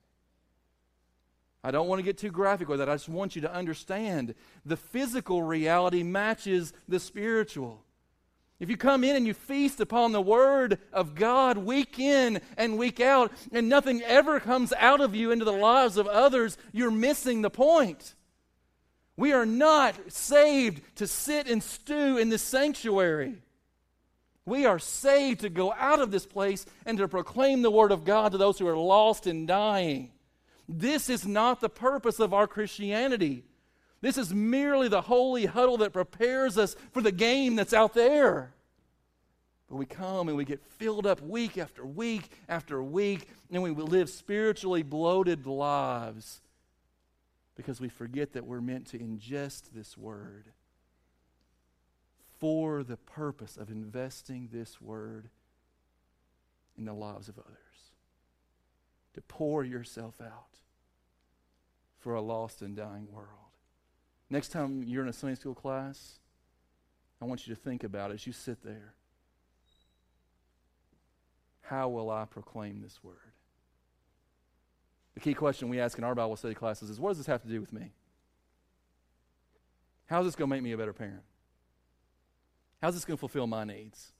I 1.63 1.71
don't 1.71 1.87
want 1.87 1.97
to 1.99 2.03
get 2.03 2.17
too 2.17 2.29
graphic 2.29 2.67
with 2.67 2.77
that. 2.77 2.89
I 2.89 2.95
just 2.95 3.09
want 3.09 3.35
you 3.35 3.41
to 3.41 3.53
understand 3.53 4.35
the 4.65 4.77
physical 4.77 5.41
reality 5.41 6.03
matches 6.03 6.73
the 6.87 6.99
spiritual. 6.99 7.82
If 8.63 8.69
you 8.69 8.77
come 8.77 9.03
in 9.03 9.17
and 9.17 9.27
you 9.27 9.33
feast 9.33 9.81
upon 9.81 10.13
the 10.13 10.21
Word 10.21 10.79
of 10.93 11.15
God 11.15 11.57
week 11.57 11.99
in 11.99 12.39
and 12.55 12.77
week 12.77 13.01
out, 13.01 13.33
and 13.51 13.67
nothing 13.67 14.01
ever 14.03 14.39
comes 14.39 14.71
out 14.79 15.01
of 15.01 15.13
you 15.13 15.31
into 15.31 15.43
the 15.43 15.51
lives 15.51 15.97
of 15.97 16.07
others, 16.07 16.57
you're 16.71 16.89
missing 16.89 17.41
the 17.41 17.49
point. 17.49 18.15
We 19.17 19.33
are 19.33 19.45
not 19.45 19.95
saved 20.07 20.81
to 20.95 21.07
sit 21.07 21.49
and 21.49 21.61
stew 21.61 22.17
in 22.17 22.29
this 22.29 22.41
sanctuary. 22.41 23.35
We 24.45 24.65
are 24.65 24.79
saved 24.79 25.41
to 25.41 25.49
go 25.49 25.73
out 25.73 25.99
of 25.99 26.11
this 26.11 26.25
place 26.25 26.65
and 26.85 26.97
to 26.99 27.09
proclaim 27.09 27.63
the 27.63 27.69
Word 27.69 27.91
of 27.91 28.05
God 28.05 28.31
to 28.31 28.37
those 28.37 28.59
who 28.59 28.67
are 28.69 28.77
lost 28.77 29.27
and 29.27 29.45
dying. 29.45 30.09
This 30.69 31.09
is 31.09 31.27
not 31.27 31.59
the 31.59 31.67
purpose 31.67 32.21
of 32.21 32.33
our 32.33 32.47
Christianity. 32.47 33.43
This 34.03 34.17
is 34.17 34.33
merely 34.33 34.89
the 34.89 34.99
holy 34.99 35.45
huddle 35.45 35.77
that 35.77 35.93
prepares 35.93 36.57
us 36.57 36.75
for 36.91 37.01
the 37.01 37.09
game 37.09 37.55
that's 37.55 37.71
out 37.71 37.93
there. 37.93 38.53
But 39.69 39.77
we 39.77 39.85
come 39.85 40.27
and 40.27 40.35
we 40.35 40.43
get 40.43 40.61
filled 40.77 41.07
up 41.07 41.21
week 41.21 41.57
after 41.57 41.85
week 41.85 42.29
after 42.49 42.83
week, 42.83 43.29
and 43.49 43.63
we 43.63 43.71
live 43.71 44.09
spiritually 44.09 44.83
bloated 44.83 45.47
lives 45.47 46.41
because 47.55 47.79
we 47.79 47.87
forget 47.87 48.33
that 48.33 48.45
we're 48.45 48.59
meant 48.59 48.87
to 48.87 48.99
ingest 48.99 49.71
this 49.73 49.97
word 49.97 50.47
for 52.41 52.83
the 52.83 52.97
purpose 52.97 53.55
of 53.55 53.69
investing 53.69 54.49
this 54.51 54.81
word 54.81 55.29
in 56.77 56.83
the 56.83 56.93
lives 56.93 57.29
of 57.29 57.39
others. 57.39 57.55
To 59.13 59.21
pour 59.21 59.63
yourself 59.63 60.19
out 60.19 60.59
for 61.99 62.15
a 62.15 62.21
lost 62.21 62.61
and 62.61 62.75
dying 62.75 63.07
world. 63.09 63.42
Next 64.33 64.47
time 64.47 64.83
you're 64.87 65.03
in 65.03 65.09
a 65.09 65.13
Sunday 65.13 65.35
school 65.35 65.53
class, 65.53 66.17
I 67.21 67.25
want 67.25 67.45
you 67.45 67.53
to 67.53 67.61
think 67.61 67.83
about 67.83 68.11
as 68.11 68.25
you 68.25 68.33
sit 68.33 68.63
there. 68.63 68.95
how 71.61 71.87
will 71.87 72.09
I 72.09 72.25
proclaim 72.25 72.81
this 72.81 73.03
word? 73.03 73.33
The 75.13 75.19
key 75.19 75.35
question 75.35 75.69
we 75.69 75.79
ask 75.79 75.99
in 75.99 76.03
our 76.03 76.15
Bible 76.15 76.35
study 76.35 76.55
classes 76.55 76.89
is 76.89 76.99
what 76.99 77.11
does 77.11 77.19
this 77.19 77.27
have 77.27 77.43
to 77.43 77.47
do 77.47 77.61
with 77.61 77.71
me? 77.71 77.91
How's 80.07 80.25
this 80.25 80.35
going 80.35 80.49
to 80.49 80.55
make 80.55 80.63
me 80.63 80.71
a 80.71 80.77
better 80.77 80.93
parent? 80.93 81.21
How's 82.81 82.95
this 82.95 83.05
going 83.05 83.17
to 83.17 83.19
fulfill 83.19 83.45
my 83.45 83.63
needs? 83.63 84.13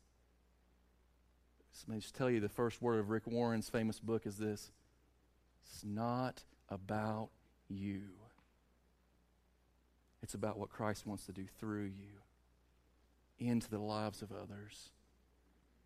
Let 1.87 1.95
me 1.95 2.01
just 2.01 2.13
tell 2.13 2.29
you 2.29 2.39
the 2.39 2.49
first 2.49 2.83
word 2.83 2.99
of 2.99 3.09
Rick 3.09 3.23
Warren's 3.25 3.67
famous 3.67 3.99
book 3.99 4.27
is 4.27 4.37
this 4.37 4.69
It's 5.65 5.83
not 5.83 6.43
about 6.69 7.29
you, 7.67 8.09
it's 10.23 10.33
about 10.33 10.57
what 10.57 10.69
Christ 10.69 11.05
wants 11.05 11.25
to 11.25 11.33
do 11.33 11.45
through 11.59 11.83
you 11.83 12.21
into 13.37 13.69
the 13.69 13.77
lives 13.77 14.21
of 14.21 14.31
others. 14.31 14.89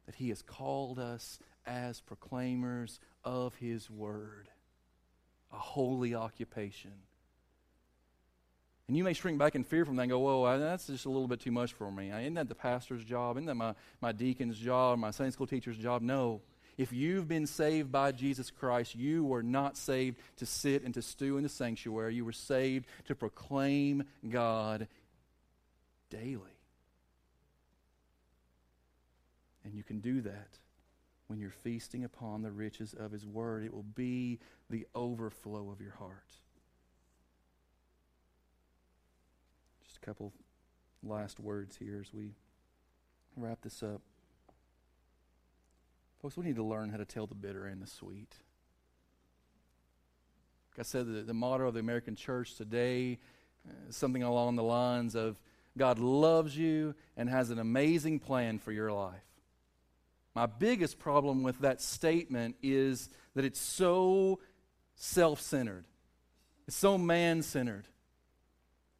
That 0.05 0.15
He 0.15 0.29
has 0.29 0.43
called 0.43 0.99
us 0.99 1.39
as 1.65 1.99
proclaimers 1.99 2.99
of 3.25 3.55
His 3.55 3.89
Word, 3.89 4.47
a 5.51 5.57
holy 5.57 6.13
occupation. 6.13 6.93
And 8.87 8.95
you 8.95 9.03
may 9.03 9.13
shrink 9.13 9.37
back 9.37 9.55
in 9.55 9.65
fear 9.65 9.83
from 9.83 9.97
that 9.97 10.03
and 10.03 10.11
go, 10.11 10.19
whoa, 10.19 10.59
that's 10.59 10.87
just 10.87 11.05
a 11.05 11.09
little 11.09 11.27
bit 11.27 11.41
too 11.41 11.51
much 11.51 11.73
for 11.73 11.91
me. 11.91 12.09
Isn't 12.09 12.35
that 12.35 12.47
the 12.47 12.55
pastor's 12.55 13.03
job? 13.03 13.35
Isn't 13.35 13.47
that 13.47 13.55
my, 13.55 13.73
my 13.99 14.13
deacon's 14.13 14.57
job, 14.57 14.97
my 14.99 15.11
Sunday 15.11 15.31
school 15.31 15.47
teacher's 15.47 15.77
job? 15.77 16.01
No. 16.01 16.41
If 16.77 16.93
you've 16.93 17.27
been 17.27 17.47
saved 17.47 17.91
by 17.91 18.11
Jesus 18.11 18.51
Christ, 18.51 18.95
you 18.95 19.23
were 19.23 19.41
not 19.41 19.77
saved 19.77 20.17
to 20.37 20.45
sit 20.45 20.83
and 20.83 20.93
to 20.93 21.01
stew 21.01 21.37
in 21.37 21.43
the 21.43 21.49
sanctuary. 21.49 22.13
You 22.13 22.23
were 22.23 22.31
saved 22.31 22.85
to 23.05 23.15
proclaim 23.15 24.03
God 24.29 24.87
daily. 26.11 26.41
And 29.65 29.73
you 29.73 29.83
can 29.83 29.99
do 29.99 30.21
that 30.21 30.59
when 31.27 31.39
you're 31.39 31.49
feasting 31.49 32.03
upon 32.03 32.43
the 32.43 32.51
riches 32.51 32.93
of 32.93 33.11
His 33.11 33.25
Word. 33.25 33.65
It 33.65 33.73
will 33.73 33.83
be 33.83 34.39
the 34.69 34.85
overflow 34.93 35.71
of 35.71 35.81
your 35.81 35.95
heart. 35.97 36.31
Just 39.83 39.97
a 39.97 40.05
couple 40.05 40.31
last 41.03 41.39
words 41.39 41.75
here 41.75 41.99
as 41.99 42.13
we 42.13 42.35
wrap 43.35 43.61
this 43.61 43.81
up. 43.81 44.01
Folks, 46.21 46.35
we 46.35 46.45
need 46.45 46.55
to 46.55 46.63
learn 46.63 46.89
how 46.89 46.97
to 46.97 47.05
tell 47.05 47.27
the 47.27 47.35
bitter 47.35 47.65
and 47.65 47.81
the 47.81 47.87
sweet. 47.87 48.33
Like 50.71 50.79
I 50.79 50.83
said, 50.83 51.05
the, 51.05 51.21
the 51.21 51.33
motto 51.33 51.67
of 51.67 51.75
the 51.75 51.79
American 51.79 52.15
church 52.15 52.55
today 52.55 53.19
uh, 53.67 53.71
something 53.91 54.23
along 54.23 54.55
the 54.55 54.63
lines 54.63 55.15
of 55.15 55.39
God 55.77 55.99
loves 55.99 56.57
you 56.57 56.95
and 57.15 57.29
has 57.29 57.49
an 57.49 57.59
amazing 57.59 58.19
plan 58.19 58.57
for 58.57 58.71
your 58.71 58.91
life. 58.91 59.21
My 60.33 60.45
biggest 60.45 60.99
problem 60.99 61.43
with 61.43 61.59
that 61.59 61.81
statement 61.81 62.55
is 62.61 63.09
that 63.35 63.45
it's 63.45 63.59
so 63.59 64.39
self 64.95 65.41
centered, 65.41 65.85
it's 66.67 66.77
so 66.77 66.97
man 66.97 67.43
centered. 67.43 67.87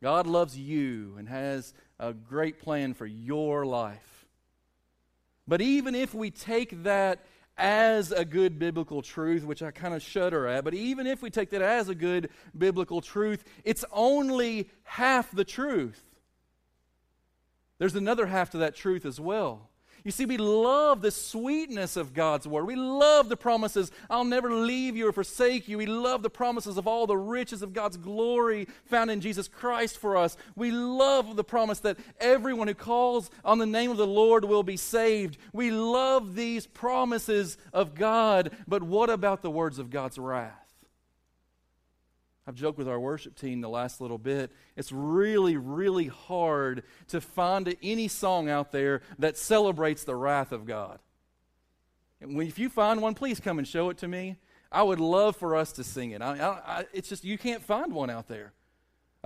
God 0.01 0.27
loves 0.27 0.55
you 0.55 1.15
and 1.17 1.27
has 1.27 1.73
a 1.99 2.13
great 2.13 2.59
plan 2.59 2.93
for 2.93 3.07
your 3.07 3.65
life. 3.65 4.16
But 5.47 5.61
even 5.61 5.95
if 5.95 6.13
we 6.13 6.29
take 6.29 6.83
that 6.83 7.25
as 7.57 8.11
a 8.11 8.25
good 8.25 8.59
biblical 8.59 9.01
truth, 9.01 9.43
which 9.43 9.63
I 9.63 9.71
kind 9.71 9.93
of 9.93 10.01
shudder 10.01 10.45
at, 10.47 10.63
but 10.63 10.73
even 10.73 11.07
if 11.07 11.21
we 11.21 11.29
take 11.29 11.49
that 11.51 11.61
as 11.61 11.89
a 11.89 11.95
good 11.95 12.29
biblical 12.55 13.01
truth, 13.01 13.43
it's 13.63 13.85
only 13.91 14.69
half 14.83 15.31
the 15.31 15.45
truth. 15.45 16.03
There's 17.79 17.95
another 17.95 18.27
half 18.27 18.51
to 18.51 18.57
that 18.59 18.75
truth 18.75 19.05
as 19.05 19.19
well. 19.19 19.69
You 20.07 20.13
see, 20.13 20.25
we 20.25 20.37
love 20.37 21.01
the 21.01 21.11
sweetness 21.11 21.97
of 21.97 22.13
God's 22.13 22.47
word. 22.47 22.65
We 22.65 22.77
love 22.77 23.27
the 23.27 23.35
promises, 23.35 23.91
I'll 24.09 24.23
never 24.23 24.53
leave 24.53 24.95
you 24.95 25.09
or 25.09 25.11
forsake 25.11 25.67
you. 25.67 25.77
We 25.77 25.85
love 25.85 26.23
the 26.23 26.29
promises 26.29 26.77
of 26.77 26.87
all 26.87 27.07
the 27.07 27.17
riches 27.17 27.61
of 27.61 27.73
God's 27.73 27.97
glory 27.97 28.69
found 28.85 29.11
in 29.11 29.19
Jesus 29.19 29.49
Christ 29.49 29.97
for 29.97 30.15
us. 30.15 30.37
We 30.55 30.71
love 30.71 31.35
the 31.35 31.43
promise 31.43 31.79
that 31.79 31.97
everyone 32.21 32.69
who 32.69 32.73
calls 32.73 33.29
on 33.43 33.57
the 33.57 33.65
name 33.65 33.91
of 33.91 33.97
the 33.97 34.07
Lord 34.07 34.45
will 34.45 34.63
be 34.63 34.77
saved. 34.77 35.37
We 35.51 35.71
love 35.71 36.35
these 36.35 36.67
promises 36.67 37.57
of 37.73 37.93
God, 37.93 38.51
but 38.65 38.83
what 38.83 39.09
about 39.09 39.41
the 39.41 39.51
words 39.51 39.77
of 39.77 39.89
God's 39.89 40.17
wrath? 40.17 40.66
I've 42.47 42.55
joked 42.55 42.77
with 42.77 42.87
our 42.87 42.99
worship 42.99 43.35
team 43.35 43.59
the 43.59 43.69
last 43.69 43.99
little 43.99 44.17
bit. 44.17 44.51
It's 44.77 44.93
really, 44.93 45.57
really 45.57 46.07
hard 46.07 46.83
to 47.09 47.19
find 47.19 47.75
any 47.83 48.07
song 48.07 48.49
out 48.49 48.71
there 48.71 49.01
that 49.19 49.37
celebrates 49.37 50.05
the 50.05 50.15
wrath 50.15 50.53
of 50.53 50.65
God. 50.65 50.99
And 52.21 52.41
if 52.41 52.57
you 52.57 52.69
find 52.69 53.01
one, 53.01 53.15
please 53.15 53.41
come 53.41 53.57
and 53.59 53.67
show 53.67 53.89
it 53.89 53.97
to 53.97 54.07
me. 54.07 54.37
I 54.71 54.81
would 54.83 54.99
love 54.99 55.35
for 55.35 55.55
us 55.55 55.73
to 55.73 55.83
sing 55.83 56.11
it. 56.11 56.21
I, 56.21 56.37
I, 56.39 56.85
it's 56.93 57.09
just, 57.09 57.25
you 57.25 57.37
can't 57.37 57.61
find 57.61 57.93
one 57.93 58.09
out 58.09 58.27
there. 58.29 58.53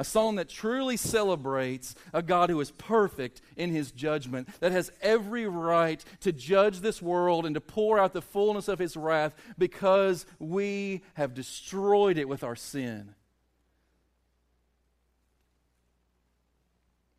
A 0.02 0.04
song 0.04 0.38
that 0.38 0.50
truly 0.50 0.98
celebrates 0.98 1.94
a 2.12 2.24
God 2.24 2.50
who 2.50 2.60
is 2.60 2.72
perfect 2.72 3.40
in 3.56 3.70
his 3.70 3.92
judgment, 3.92 4.50
that 4.60 4.72
has 4.72 4.92
every 5.00 5.46
right 5.46 6.04
to 6.22 6.32
judge 6.32 6.80
this 6.80 7.04
world 7.04 7.46
and 7.46 7.54
to 7.54 7.62
pour 7.62 8.00
out 8.00 8.12
the 8.12 8.22
fullness 8.24 8.68
of 8.68 8.80
his 8.80 8.98
wrath 8.98 9.36
because 9.60 10.26
we 10.40 11.04
have 11.14 11.36
destroyed 11.36 12.18
it 12.18 12.28
with 12.28 12.44
our 12.44 12.56
sin. 12.56 13.14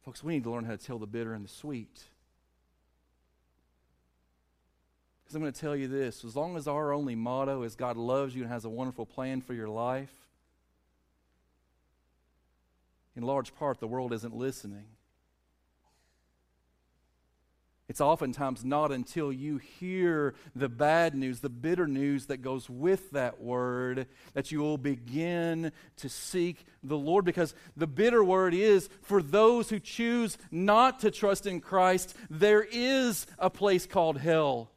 Folks, 0.05 0.25
we 0.25 0.35
need 0.35 0.43
to 0.43 0.51
learn 0.51 0.65
how 0.65 0.73
to 0.73 0.77
tell 0.77 0.99
the 0.99 1.07
bitter 1.07 1.35
and 1.35 1.45
the 1.45 1.49
sweet. 1.49 2.03
Because 5.23 5.37
I'm 5.37 5.41
going 5.41 5.53
to 5.53 5.61
tell 5.61 5.77
you 5.77 5.87
this 5.87 6.25
as 6.25 6.35
long 6.35 6.57
as 6.57 6.67
our 6.67 6.93
only 6.93 7.15
motto 7.15 7.63
is 7.63 7.77
God 7.77 7.97
loves 7.97 8.35
you 8.35 8.43
and 8.43 8.51
has 8.51 8.65
a 8.65 8.69
wonderful 8.69 9.07
plan 9.07 9.41
for 9.41 9.55
your 9.55 9.69
life, 9.69 10.13
in 13.17 13.23
large 13.23 13.55
part, 13.55 13.81
the 13.81 13.87
world 13.87 14.13
isn't 14.13 14.35
listening. 14.35 14.87
It's 17.89 18.01
oftentimes 18.01 18.65
not 18.65 18.91
until 18.91 19.31
you 19.31 19.59
hear 19.59 20.35
the 20.55 20.71
bad 20.71 21.15
news, 21.15 21.41
the 21.41 21.51
bitter 21.51 21.87
news 21.87 22.25
that 22.27 22.39
goes 22.39 22.71
with 22.71 23.11
that 23.11 23.43
word, 23.43 24.07
that 24.33 24.51
you 24.51 24.61
will 24.61 24.79
begin 24.79 25.73
to 25.97 26.09
seek 26.09 26.65
the 26.83 26.97
Lord. 26.97 27.27
Because 27.27 27.55
the 27.77 27.87
bitter 27.87 28.25
word 28.25 28.55
is 28.55 28.89
for 29.03 29.23
those 29.23 29.69
who 29.69 29.79
choose 29.79 30.39
not 30.51 31.01
to 31.01 31.11
trust 31.11 31.45
in 31.45 31.61
Christ, 31.61 32.17
there 32.31 32.63
is 32.63 33.27
a 33.39 33.51
place 33.51 33.85
called 33.85 34.17
hell. 34.17 34.71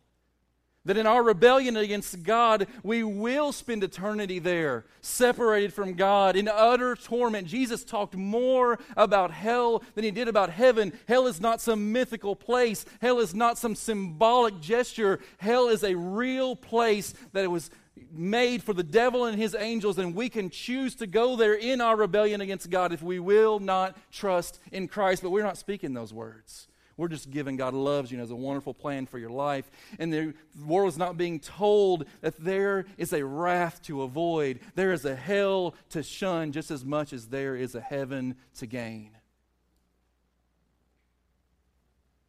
That 0.86 0.98
in 0.98 1.08
our 1.08 1.24
rebellion 1.24 1.76
against 1.78 2.22
God, 2.22 2.68
we 2.84 3.04
will 3.04 3.52
spend 3.52 3.84
eternity 3.84 4.38
there, 4.38 4.86
separated 5.02 5.74
from 5.74 5.96
God, 5.96 6.36
in 6.36 6.48
utter 6.48 6.96
torment. 6.96 7.48
Jesus 7.48 7.84
talked 7.84 8.16
more 8.16 8.78
about 8.96 9.32
hell 9.32 9.84
than 9.96 10.04
he 10.04 10.12
did 10.12 10.28
about 10.28 10.52
heaven. 10.52 10.94
Hell 11.08 11.26
is 11.26 11.42
not 11.42 11.60
some 11.60 11.92
mythical 11.92 12.36
place, 12.36 12.86
hell 13.02 13.20
is 13.20 13.34
not 13.34 13.58
some 13.58 13.74
symbolic 13.74 14.60
gesture. 14.62 15.20
Hell 15.38 15.70
is 15.70 15.84
a 15.84 15.96
real 15.96 16.56
place 16.56 17.16
that 17.34 17.50
was 17.50 17.72
made 18.12 18.64
for 18.64 18.74
the 18.74 18.84
devil 18.84 19.26
and 19.26 19.38
his 19.38 19.56
angels, 19.56 19.98
and 19.98 20.16
we 20.16 20.30
can 20.30 20.50
choose 20.50 20.96
to 20.96 21.08
go 21.08 21.36
there 21.36 21.54
in 21.54 21.82
our 21.82 21.96
rebellion 21.96 22.42
against 22.42 22.70
God 22.70 22.94
if 22.94 23.02
we 23.02 23.20
will 23.20 23.60
not 23.60 23.98
trust 24.12 24.60
in 24.72 24.88
Christ. 24.88 25.24
But 25.24 25.32
we're 25.32 25.44
not 25.44 25.58
speaking 25.58 25.94
those 25.94 26.14
words. 26.14 26.68
We're 26.98 27.10
just 27.10 27.30
giving 27.30 27.58
God 27.58 27.74
loves 27.74 28.10
you 28.10 28.16
and 28.16 28.22
has 28.22 28.32
a 28.32 28.36
wonderful 28.36 28.74
plan 28.74 29.06
for 29.06 29.20
your 29.20 29.30
life. 29.30 29.70
And 30.00 30.14
the 30.14 30.34
world 30.66 30.88
is 30.90 30.98
not 30.98 31.18
being 31.18 31.40
told 31.40 32.06
that 32.22 32.40
there 32.40 32.86
is 32.98 33.12
a 33.12 33.26
wrath 33.26 33.82
to 33.84 34.04
avoid, 34.04 34.62
there 34.76 34.94
is 34.94 35.04
a 35.04 35.16
hell 35.16 35.76
to 35.90 36.04
shun 36.04 36.54
just 36.54 36.72
as 36.72 36.86
much 36.86 37.12
as 37.12 37.28
there 37.28 37.56
is 37.56 37.76
a 37.76 37.82
heaven 37.82 38.36
to 38.60 38.66
gain. 38.66 39.12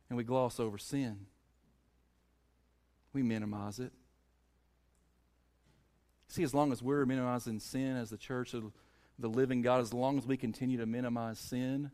And 0.08 0.16
we 0.16 0.24
gloss 0.24 0.58
over 0.58 0.78
sin, 0.78 1.26
we 3.12 3.22
minimize 3.22 3.78
it. 3.78 3.92
See, 6.28 6.42
as 6.42 6.52
long 6.52 6.72
as 6.72 6.82
we're 6.82 7.06
minimizing 7.06 7.60
sin 7.60 7.96
as 7.96 8.10
the 8.10 8.16
church 8.16 8.52
of 8.52 8.72
the 9.18 9.28
living 9.28 9.62
God, 9.62 9.80
as 9.80 9.94
long 9.94 10.18
as 10.18 10.26
we 10.26 10.36
continue 10.36 10.78
to 10.78 10.86
minimize 10.86 11.38
sin, 11.38 11.92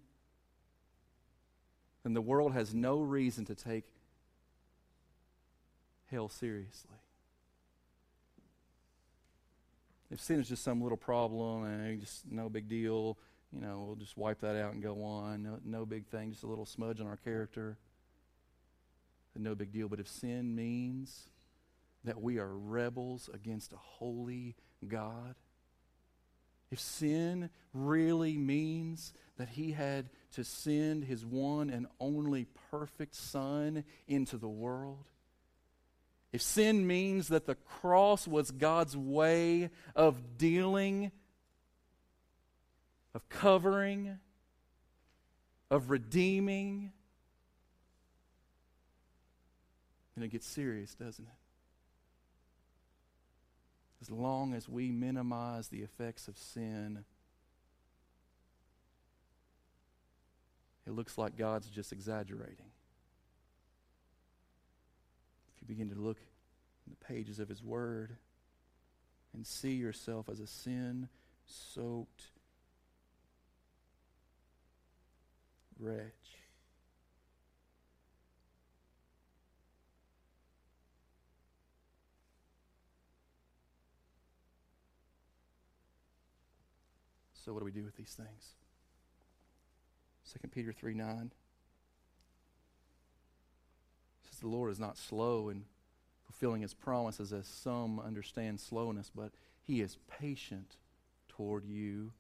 then 2.05 2.15
the 2.15 2.21
world 2.21 2.53
has 2.53 2.75
no 2.75 3.01
reason 3.01 3.45
to 3.47 3.55
take 3.55 3.85
hell 6.11 6.29
seriously. 6.29 6.97
If 10.11 10.21
sin 10.21 10.41
is 10.41 10.49
just 10.49 10.63
some 10.63 10.83
little 10.83 10.99
problem 10.99 11.65
and 11.65 12.01
just 12.01 12.31
no 12.31 12.51
big 12.51 12.69
deal, 12.69 13.17
you 13.53 13.61
know, 13.61 13.85
we'll 13.87 13.97
just 13.97 14.17
wipe 14.17 14.41
that 14.41 14.57
out 14.57 14.75
and 14.75 14.83
go 14.83 15.03
on. 15.03 15.43
No, 15.43 15.59
no 15.65 15.87
big 15.87 16.07
thing, 16.07 16.33
just 16.33 16.43
a 16.43 16.47
little 16.47 16.67
smudge 16.67 17.01
on 17.01 17.07
our 17.07 17.17
character. 17.17 17.79
No 19.35 19.55
big 19.55 19.73
deal. 19.73 19.89
But 19.89 20.01
if 20.01 20.09
sin 20.09 20.55
means 20.55 21.29
that 22.05 22.21
we 22.21 22.39
are 22.39 22.55
rebels 22.55 23.31
against 23.33 23.73
a 23.73 23.77
holy 23.77 24.57
God, 24.87 25.35
if 26.73 26.81
sin 26.81 27.51
really 27.75 28.39
means 28.39 29.13
that 29.37 29.51
he 29.51 29.73
had 29.73 30.09
to 30.33 30.43
send 30.43 31.05
his 31.05 31.25
one 31.25 31.69
and 31.69 31.87
only 32.01 32.47
perfect 32.71 33.15
Son 33.15 33.85
into 34.09 34.39
the 34.39 34.49
world, 34.49 35.05
if 36.33 36.41
sin 36.41 36.87
means 36.87 37.29
that 37.29 37.45
the 37.45 37.57
cross 37.57 38.27
was 38.27 38.51
God's 38.51 38.97
way 38.97 39.69
of 39.95 40.39
dealing, 40.39 41.13
of 43.15 43.29
covering, 43.29 44.19
of 45.71 45.91
redeeming, 45.91 46.93
then 50.17 50.25
it 50.25 50.29
gets 50.29 50.47
serious, 50.47 50.95
doesn't 50.95 51.27
it? 51.27 51.42
As 54.03 54.11
long 54.11 54.53
as 54.53 54.69
we 54.69 54.91
minimize 54.91 55.69
the 55.69 55.83
effects 55.83 56.27
of 56.27 56.37
sin, 56.37 57.05
it 60.85 60.91
looks 60.91 61.17
like 61.17 61.37
God's 61.37 61.69
just 61.69 61.93
exaggerating. 61.93 62.67
If 65.55 65.63
you 65.63 65.69
begin 65.69 65.89
to 65.91 65.95
look 65.95 66.19
in 66.85 66.93
the 66.99 67.07
pages 67.07 67.39
of 67.39 67.49
His 67.49 67.63
Word 67.63 68.17
and 69.33 69.47
see 69.47 69.75
yourself 69.75 70.29
as 70.29 70.41
a 70.41 70.49
sin 70.49 71.09
soaked 71.47 72.25
wretch. 75.79 76.42
So, 87.45 87.53
what 87.53 87.61
do 87.61 87.65
we 87.65 87.73
do 87.73 87.85
with 87.85 87.97
these 87.97 88.15
things? 88.15 88.55
2 90.41 90.49
Peter 90.49 90.73
3 90.73 90.95
9 90.95 91.33
says, 94.29 94.39
The 94.39 94.49
Lord 94.49 94.71
is 94.71 94.79
not 94.79 94.97
slow 94.97 95.49
in 95.49 95.65
fulfilling 96.25 96.63
his 96.63 96.75
promises, 96.75 97.33
as 97.33 97.47
some 97.47 97.99
understand 97.99 98.61
slowness, 98.61 99.11
but 99.15 99.33
he 99.61 99.81
is 99.81 99.99
patient 100.21 100.77
toward 101.29 101.65
you, 101.65 102.13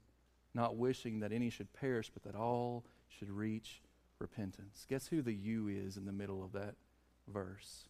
not 0.54 0.76
wishing 0.76 1.20
that 1.20 1.32
any 1.32 1.50
should 1.50 1.72
perish, 1.72 2.10
but 2.12 2.24
that 2.24 2.38
all 2.38 2.84
should 3.08 3.30
reach 3.30 3.80
repentance. 4.18 4.86
Guess 4.88 5.06
who 5.08 5.22
the 5.22 5.32
you 5.32 5.68
is 5.68 5.96
in 5.96 6.04
the 6.04 6.12
middle 6.12 6.42
of 6.42 6.52
that 6.52 6.74
verse? 7.32 7.84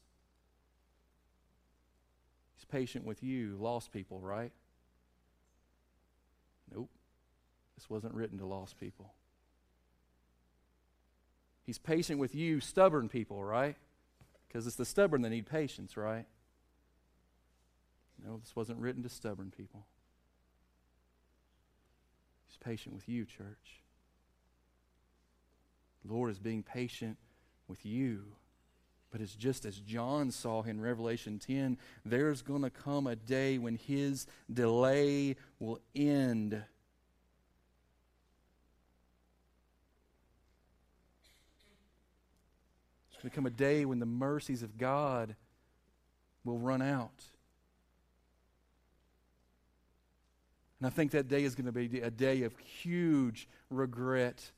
He's 2.57 2.67
patient 2.67 3.07
with 3.07 3.23
you, 3.23 3.57
lost 3.59 3.91
people, 3.91 4.21
right? 4.21 4.53
This 7.83 7.91
wasn't 7.91 8.15
written 8.15 8.39
to 8.39 8.47
lost 8.47 8.79
people. 8.79 9.13
He's 11.65 11.79
patient 11.79 12.21
with 12.21 12.33
you, 12.33 12.61
stubborn 12.61 13.09
people, 13.09 13.43
right? 13.43 13.75
Because 14.47 14.69
it's 14.69 14.77
the 14.77 14.85
stubborn 14.85 15.23
that 15.23 15.31
need 15.31 15.47
patience, 15.47 15.97
right? 15.97 16.27
No, 18.25 18.37
this 18.37 18.55
wasn't 18.55 18.79
written 18.79 19.03
to 19.03 19.09
stubborn 19.09 19.53
people. 19.57 19.85
He's 22.47 22.57
patient 22.59 22.95
with 22.95 23.09
you, 23.09 23.25
church. 23.25 23.81
The 26.05 26.15
Lord 26.15 26.31
is 26.31 26.39
being 26.39 26.63
patient 26.63 27.17
with 27.67 27.85
you. 27.85 28.27
But 29.11 29.21
it's 29.21 29.35
just 29.35 29.65
as 29.65 29.81
John 29.81 30.31
saw 30.31 30.63
in 30.63 30.81
Revelation 30.81 31.41
10, 31.41 31.79
there's 32.05 32.43
going 32.43 32.63
to 32.63 32.71
come 32.71 33.09
a 33.09 33.17
day 33.17 33.59
when 33.59 33.75
his 33.75 34.29
delay 34.53 35.35
will 35.59 35.81
end. 35.97 36.63
Going 43.23 43.31
to 43.31 43.35
come 43.35 43.47
a 43.47 43.51
day 43.51 43.85
when 43.85 43.99
the 43.99 44.07
mercies 44.07 44.63
of 44.63 44.77
God 44.77 45.37
will 46.45 46.59
run 46.59 46.83
out. 46.83 47.25
And 50.81 50.87
I 50.87 50.91
think 50.91 51.13
that 51.13 51.29
day 51.29 51.45
is 51.45 51.55
going 51.55 51.67
to 51.67 51.73
be 51.73 52.01
a 52.01 52.11
day 52.11 52.43
of 52.43 52.59
huge 52.59 53.49
regret 53.71 54.51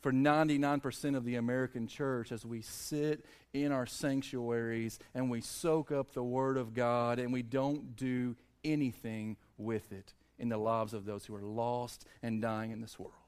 for 0.00 0.12
99% 0.12 1.16
of 1.16 1.24
the 1.24 1.36
American 1.36 1.86
church 1.86 2.30
as 2.30 2.44
we 2.44 2.62
sit 2.62 3.24
in 3.52 3.72
our 3.72 3.86
sanctuaries 3.86 4.98
and 5.14 5.30
we 5.30 5.40
soak 5.40 5.90
up 5.90 6.12
the 6.12 6.22
Word 6.22 6.56
of 6.56 6.74
God 6.74 7.18
and 7.18 7.32
we 7.32 7.42
don't 7.42 7.96
do 7.96 8.36
anything 8.64 9.36
with 9.58 9.92
it 9.92 10.14
in 10.38 10.48
the 10.48 10.58
lives 10.58 10.92
of 10.92 11.04
those 11.04 11.24
who 11.24 11.34
are 11.34 11.42
lost 11.42 12.04
and 12.22 12.40
dying 12.42 12.70
in 12.70 12.80
this 12.80 12.98
world. 12.98 13.21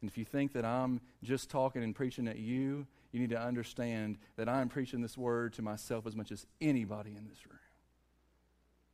And 0.00 0.08
if 0.08 0.16
you 0.16 0.24
think 0.24 0.52
that 0.52 0.64
I'm 0.64 1.00
just 1.22 1.50
talking 1.50 1.82
and 1.82 1.94
preaching 1.94 2.28
at 2.28 2.38
you, 2.38 2.86
you 3.10 3.20
need 3.20 3.30
to 3.30 3.40
understand 3.40 4.18
that 4.36 4.48
I'm 4.48 4.68
preaching 4.68 5.00
this 5.00 5.18
word 5.18 5.54
to 5.54 5.62
myself 5.62 6.06
as 6.06 6.14
much 6.14 6.30
as 6.30 6.46
anybody 6.60 7.10
in 7.16 7.26
this 7.28 7.46
room. 7.46 7.58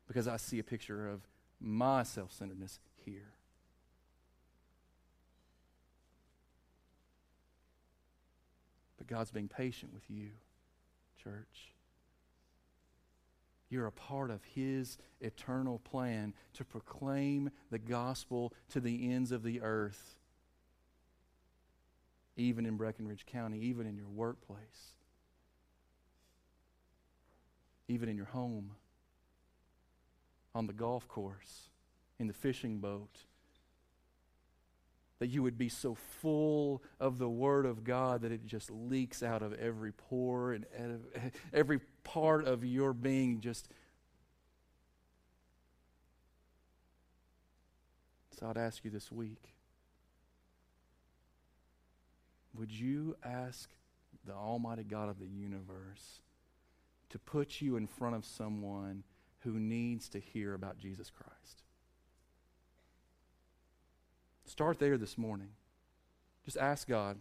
Because 0.07 0.29
I 0.29 0.37
see 0.37 0.59
a 0.59 0.65
picture 0.65 1.09
of 1.09 1.21
my 1.61 2.03
self 2.03 2.33
centeredness 2.33 2.79
here. 3.05 3.33
But 8.97 9.07
God's 9.07 9.31
being 9.31 9.49
patient 9.49 9.93
with 9.93 10.05
you, 10.09 10.29
church. 11.23 11.73
You're 13.69 13.87
a 13.87 13.93
part 13.93 14.31
of 14.31 14.41
His 14.45 14.99
eternal 15.21 15.81
plan 15.81 16.33
to 16.55 16.65
proclaim 16.65 17.51
the 17.71 17.79
gospel 17.79 18.53
to 18.71 18.81
the 18.81 19.11
ends 19.11 19.33
of 19.33 19.43
the 19.43 19.61
earth 19.61 20.17
even 22.37 22.67
in 22.67 22.77
Breckinridge 22.77 23.27
County, 23.27 23.59
even 23.61 23.87
in 23.87 23.97
your 23.97 24.09
workplace, 24.09 24.97
even 27.89 28.09
in 28.09 28.17
your 28.17 28.27
home, 28.27 28.73
on 30.55 30.67
the 30.67 30.73
golf 30.73 31.07
course, 31.07 31.71
in 32.19 32.27
the 32.27 32.33
fishing 32.33 32.79
boat. 32.79 33.25
That 35.21 35.29
you 35.29 35.43
would 35.43 35.57
be 35.57 35.69
so 35.69 35.95
full 35.95 36.83
of 36.99 37.19
the 37.19 37.29
Word 37.29 37.67
of 37.67 37.85
God 37.85 38.23
that 38.23 38.33
it 38.33 38.47
just 38.47 38.71
leaks 38.71 39.23
out 39.23 39.43
of 39.43 39.55
every 39.55 39.93
pore 39.93 40.53
and 40.53 40.67
every 41.53 41.81
part 42.03 42.47
of 42.47 42.65
your 42.65 42.93
being 42.93 43.41
just. 43.41 43.69
So 48.39 48.49
I'd 48.49 48.59
ask 48.59 48.85
you 48.85 48.91
this 48.91 49.11
week 49.13 49.54
would 52.57 52.71
you 52.71 53.17
ask 53.25 53.71
the 54.25 54.33
Almighty 54.33 54.85
God 54.85 55.09
of 55.09 55.19
the 55.19 55.27
universe 55.27 56.21
to 57.11 57.19
put 57.19 57.61
you 57.61 57.77
in 57.77 57.87
front 57.87 58.15
of 58.15 58.25
someone 58.25 59.05
who 59.41 59.59
needs 59.59 60.09
to 60.11 60.19
hear 60.19 60.55
about 60.55 60.79
Jesus 60.79 61.11
Christ? 61.11 61.63
Start 64.47 64.79
there 64.79 64.97
this 64.97 65.19
morning. 65.19 65.49
Just 66.45 66.57
ask 66.57 66.87
God. 66.87 67.19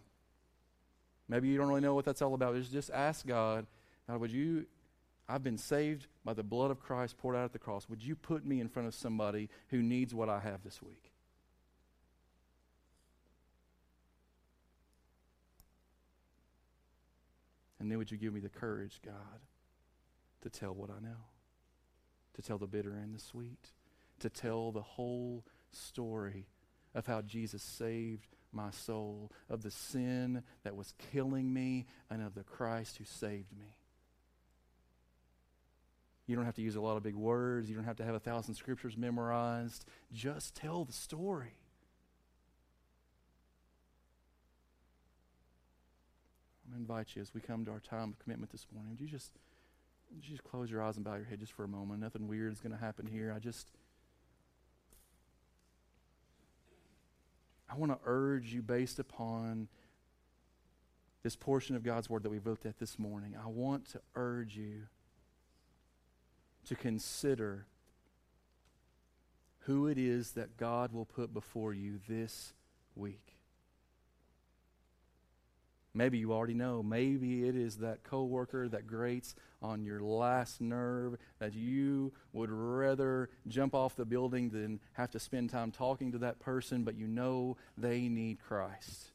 Maybe 1.28 1.48
you 1.48 1.56
don't 1.56 1.68
really 1.68 1.80
know 1.80 1.94
what 1.94 2.04
that's 2.04 2.20
all 2.22 2.34
about. 2.34 2.54
Just, 2.54 2.72
just 2.72 2.90
ask 2.90 3.26
God, 3.26 3.66
God, 4.06 4.20
would 4.20 4.30
you, 4.30 4.66
I've 5.28 5.42
been 5.42 5.56
saved 5.56 6.06
by 6.24 6.34
the 6.34 6.42
blood 6.42 6.70
of 6.70 6.80
Christ 6.80 7.16
poured 7.16 7.34
out 7.34 7.44
at 7.44 7.52
the 7.52 7.58
cross. 7.58 7.88
Would 7.88 8.02
you 8.02 8.14
put 8.14 8.44
me 8.44 8.60
in 8.60 8.68
front 8.68 8.86
of 8.86 8.94
somebody 8.94 9.48
who 9.68 9.82
needs 9.82 10.14
what 10.14 10.28
I 10.28 10.40
have 10.40 10.62
this 10.62 10.82
week? 10.82 11.13
And 17.84 17.90
then 17.90 17.98
would 17.98 18.10
you 18.10 18.16
give 18.16 18.32
me 18.32 18.40
the 18.40 18.48
courage, 18.48 18.98
God, 19.04 19.42
to 20.40 20.48
tell 20.48 20.72
what 20.72 20.88
I 20.88 21.00
know, 21.02 21.20
to 22.32 22.40
tell 22.40 22.56
the 22.56 22.66
bitter 22.66 22.94
and 22.94 23.14
the 23.14 23.18
sweet, 23.18 23.72
to 24.20 24.30
tell 24.30 24.72
the 24.72 24.80
whole 24.80 25.44
story 25.70 26.46
of 26.94 27.06
how 27.06 27.20
Jesus 27.20 27.62
saved 27.62 28.26
my 28.52 28.70
soul, 28.70 29.30
of 29.50 29.62
the 29.62 29.70
sin 29.70 30.42
that 30.62 30.74
was 30.74 30.94
killing 31.12 31.52
me, 31.52 31.84
and 32.08 32.22
of 32.22 32.34
the 32.34 32.42
Christ 32.42 32.96
who 32.96 33.04
saved 33.04 33.52
me. 33.54 33.76
You 36.26 36.36
don't 36.36 36.46
have 36.46 36.54
to 36.54 36.62
use 36.62 36.76
a 36.76 36.80
lot 36.80 36.96
of 36.96 37.02
big 37.02 37.16
words. 37.16 37.68
You 37.68 37.76
don't 37.76 37.84
have 37.84 37.96
to 37.96 38.04
have 38.04 38.14
a 38.14 38.18
thousand 38.18 38.54
scriptures 38.54 38.96
memorized. 38.96 39.84
Just 40.10 40.54
tell 40.54 40.86
the 40.86 40.94
story. 40.94 41.58
I 46.72 46.76
invite 46.76 47.14
you 47.14 47.22
as 47.22 47.34
we 47.34 47.40
come 47.40 47.64
to 47.64 47.70
our 47.70 47.80
time 47.80 48.10
of 48.10 48.18
commitment 48.18 48.50
this 48.50 48.66
morning, 48.72 48.90
would 48.90 49.00
you 49.00 49.08
just, 49.08 49.32
would 50.14 50.24
you 50.24 50.30
just 50.30 50.44
close 50.44 50.70
your 50.70 50.82
eyes 50.82 50.96
and 50.96 51.04
bow 51.04 51.14
your 51.14 51.24
head 51.24 51.40
just 51.40 51.52
for 51.52 51.64
a 51.64 51.68
moment? 51.68 52.00
Nothing 52.00 52.26
weird 52.26 52.52
is 52.52 52.60
going 52.60 52.72
to 52.72 52.78
happen 52.78 53.06
here. 53.06 53.32
I 53.34 53.38
just, 53.38 53.70
I 57.70 57.76
want 57.76 57.92
to 57.92 57.98
urge 58.06 58.52
you 58.52 58.62
based 58.62 58.98
upon 58.98 59.68
this 61.22 61.36
portion 61.36 61.74
of 61.74 61.82
God's 61.82 62.08
Word 62.08 62.22
that 62.22 62.30
we've 62.30 62.46
looked 62.46 62.66
at 62.66 62.78
this 62.78 62.98
morning. 62.98 63.34
I 63.42 63.48
want 63.48 63.86
to 63.92 64.00
urge 64.14 64.56
you 64.56 64.82
to 66.66 66.74
consider 66.74 67.66
who 69.60 69.86
it 69.86 69.98
is 69.98 70.32
that 70.32 70.56
God 70.56 70.92
will 70.92 71.06
put 71.06 71.32
before 71.32 71.72
you 71.72 71.98
this 72.06 72.52
week. 72.94 73.33
Maybe 75.96 76.18
you 76.18 76.32
already 76.32 76.54
know. 76.54 76.82
Maybe 76.82 77.46
it 77.46 77.54
is 77.54 77.76
that 77.76 78.02
coworker 78.02 78.68
that 78.68 78.86
grates 78.86 79.36
on 79.62 79.84
your 79.84 80.00
last 80.00 80.60
nerve 80.60 81.16
that 81.38 81.54
you 81.54 82.12
would 82.32 82.50
rather 82.50 83.30
jump 83.46 83.74
off 83.74 83.94
the 83.94 84.04
building 84.04 84.50
than 84.50 84.80
have 84.94 85.12
to 85.12 85.20
spend 85.20 85.50
time 85.50 85.70
talking 85.70 86.10
to 86.10 86.18
that 86.18 86.40
person, 86.40 86.82
but 86.82 86.96
you 86.96 87.06
know 87.06 87.56
they 87.78 88.08
need 88.08 88.40
Christ. 88.40 89.10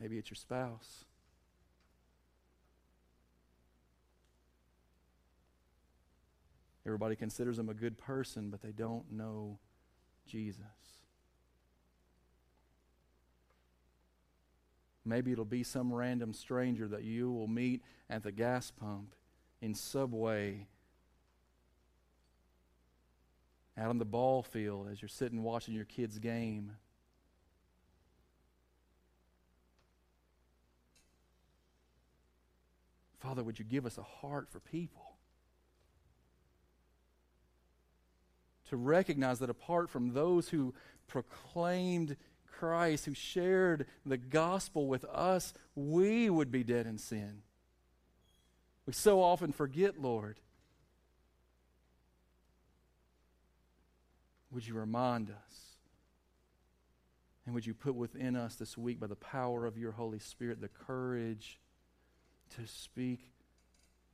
Maybe 0.00 0.18
it's 0.18 0.30
your 0.30 0.36
spouse. 0.36 1.04
Everybody 6.84 7.16
considers 7.16 7.56
them 7.56 7.68
a 7.68 7.74
good 7.74 7.98
person, 7.98 8.50
but 8.50 8.62
they 8.62 8.70
don't 8.70 9.10
know 9.10 9.58
Jesus. 10.28 10.95
Maybe 15.06 15.30
it'll 15.30 15.44
be 15.44 15.62
some 15.62 15.94
random 15.94 16.32
stranger 16.32 16.88
that 16.88 17.04
you 17.04 17.30
will 17.30 17.46
meet 17.46 17.80
at 18.10 18.24
the 18.24 18.32
gas 18.32 18.72
pump, 18.72 19.14
in 19.62 19.72
Subway, 19.74 20.66
out 23.78 23.88
on 23.88 23.98
the 23.98 24.04
ball 24.04 24.42
field 24.42 24.88
as 24.90 25.00
you're 25.00 25.08
sitting 25.08 25.42
watching 25.42 25.74
your 25.74 25.84
kid's 25.84 26.18
game. 26.18 26.72
Father, 33.20 33.44
would 33.44 33.58
you 33.58 33.64
give 33.64 33.86
us 33.86 33.98
a 33.98 34.02
heart 34.02 34.48
for 34.50 34.60
people? 34.60 35.16
To 38.70 38.76
recognize 38.76 39.38
that 39.38 39.50
apart 39.50 39.88
from 39.88 40.12
those 40.14 40.48
who 40.48 40.74
proclaimed 41.06 42.16
Christ, 42.58 43.04
who 43.04 43.14
shared 43.14 43.86
the 44.04 44.16
gospel 44.16 44.86
with 44.86 45.04
us, 45.04 45.52
we 45.74 46.30
would 46.30 46.50
be 46.50 46.64
dead 46.64 46.86
in 46.86 46.98
sin. 46.98 47.42
We 48.86 48.92
so 48.92 49.20
often 49.20 49.52
forget, 49.52 50.00
Lord. 50.00 50.38
Would 54.50 54.66
you 54.66 54.74
remind 54.74 55.30
us? 55.30 55.60
And 57.44 57.54
would 57.54 57.66
you 57.66 57.74
put 57.74 57.94
within 57.94 58.36
us 58.36 58.56
this 58.56 58.76
week, 58.76 58.98
by 58.98 59.06
the 59.06 59.16
power 59.16 59.66
of 59.66 59.76
your 59.76 59.92
Holy 59.92 60.18
Spirit, 60.18 60.60
the 60.60 60.68
courage 60.68 61.60
to 62.56 62.66
speak 62.66 63.20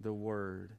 the 0.01 0.13
word, 0.13 0.73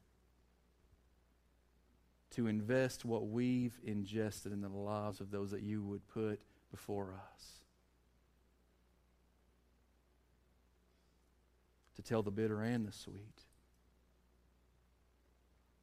to 2.31 2.47
invest 2.47 3.05
what 3.05 3.27
we've 3.27 3.79
ingested 3.83 4.51
in 4.51 4.61
the 4.61 4.69
lives 4.69 5.21
of 5.21 5.31
those 5.31 5.51
that 5.51 5.61
you 5.61 5.83
would 5.83 6.07
put 6.07 6.41
before 6.73 7.13
us. 7.13 7.43
To 11.97 12.01
tell 12.01 12.23
the 12.23 12.31
bitter 12.31 12.63
and 12.63 12.87
the 12.87 12.91
sweet. 12.91 13.43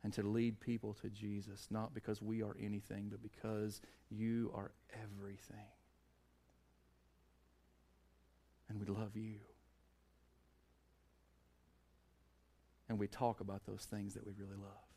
And 0.02 0.12
to 0.14 0.22
lead 0.22 0.58
people 0.58 0.94
to 1.02 1.08
Jesus, 1.08 1.68
not 1.70 1.94
because 1.94 2.20
we 2.20 2.42
are 2.42 2.56
anything, 2.60 3.06
but 3.08 3.22
because 3.22 3.80
you 4.10 4.50
are 4.52 4.72
everything. 4.92 5.70
And 8.68 8.80
we 8.80 8.86
love 8.86 9.16
you. 9.16 9.36
And 12.88 12.98
we 12.98 13.06
talk 13.06 13.40
about 13.40 13.64
those 13.64 13.86
things 13.88 14.14
that 14.14 14.26
we 14.26 14.32
really 14.36 14.56
love. 14.60 14.90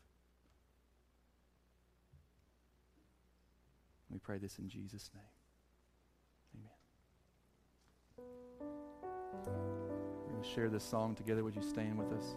We 4.10 4.18
pray 4.18 4.38
this 4.38 4.58
in 4.58 4.68
Jesus' 4.68 5.10
name. 5.14 5.33
We're 9.42 10.30
going 10.30 10.42
to 10.42 10.48
share 10.48 10.68
this 10.68 10.84
song 10.84 11.14
together. 11.14 11.44
Would 11.44 11.56
you 11.56 11.62
stand 11.62 11.98
with 11.98 12.12
us? 12.12 12.34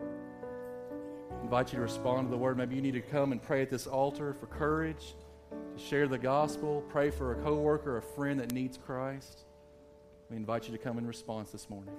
I 0.00 1.42
invite 1.42 1.72
you 1.72 1.76
to 1.78 1.82
respond 1.82 2.28
to 2.28 2.30
the 2.30 2.36
word. 2.36 2.56
Maybe 2.56 2.76
you 2.76 2.82
need 2.82 2.94
to 2.94 3.00
come 3.00 3.32
and 3.32 3.42
pray 3.42 3.62
at 3.62 3.70
this 3.70 3.86
altar 3.86 4.34
for 4.34 4.46
courage 4.46 5.14
to 5.50 5.82
share 5.82 6.08
the 6.08 6.18
gospel. 6.18 6.82
Pray 6.88 7.10
for 7.10 7.32
a 7.32 7.42
coworker, 7.42 7.96
a 7.96 8.02
friend 8.02 8.40
that 8.40 8.52
needs 8.52 8.78
Christ. 8.78 9.40
We 10.30 10.36
invite 10.36 10.66
you 10.66 10.72
to 10.72 10.82
come 10.82 10.98
in 10.98 11.06
response 11.06 11.50
this 11.50 11.68
morning. 11.68 11.94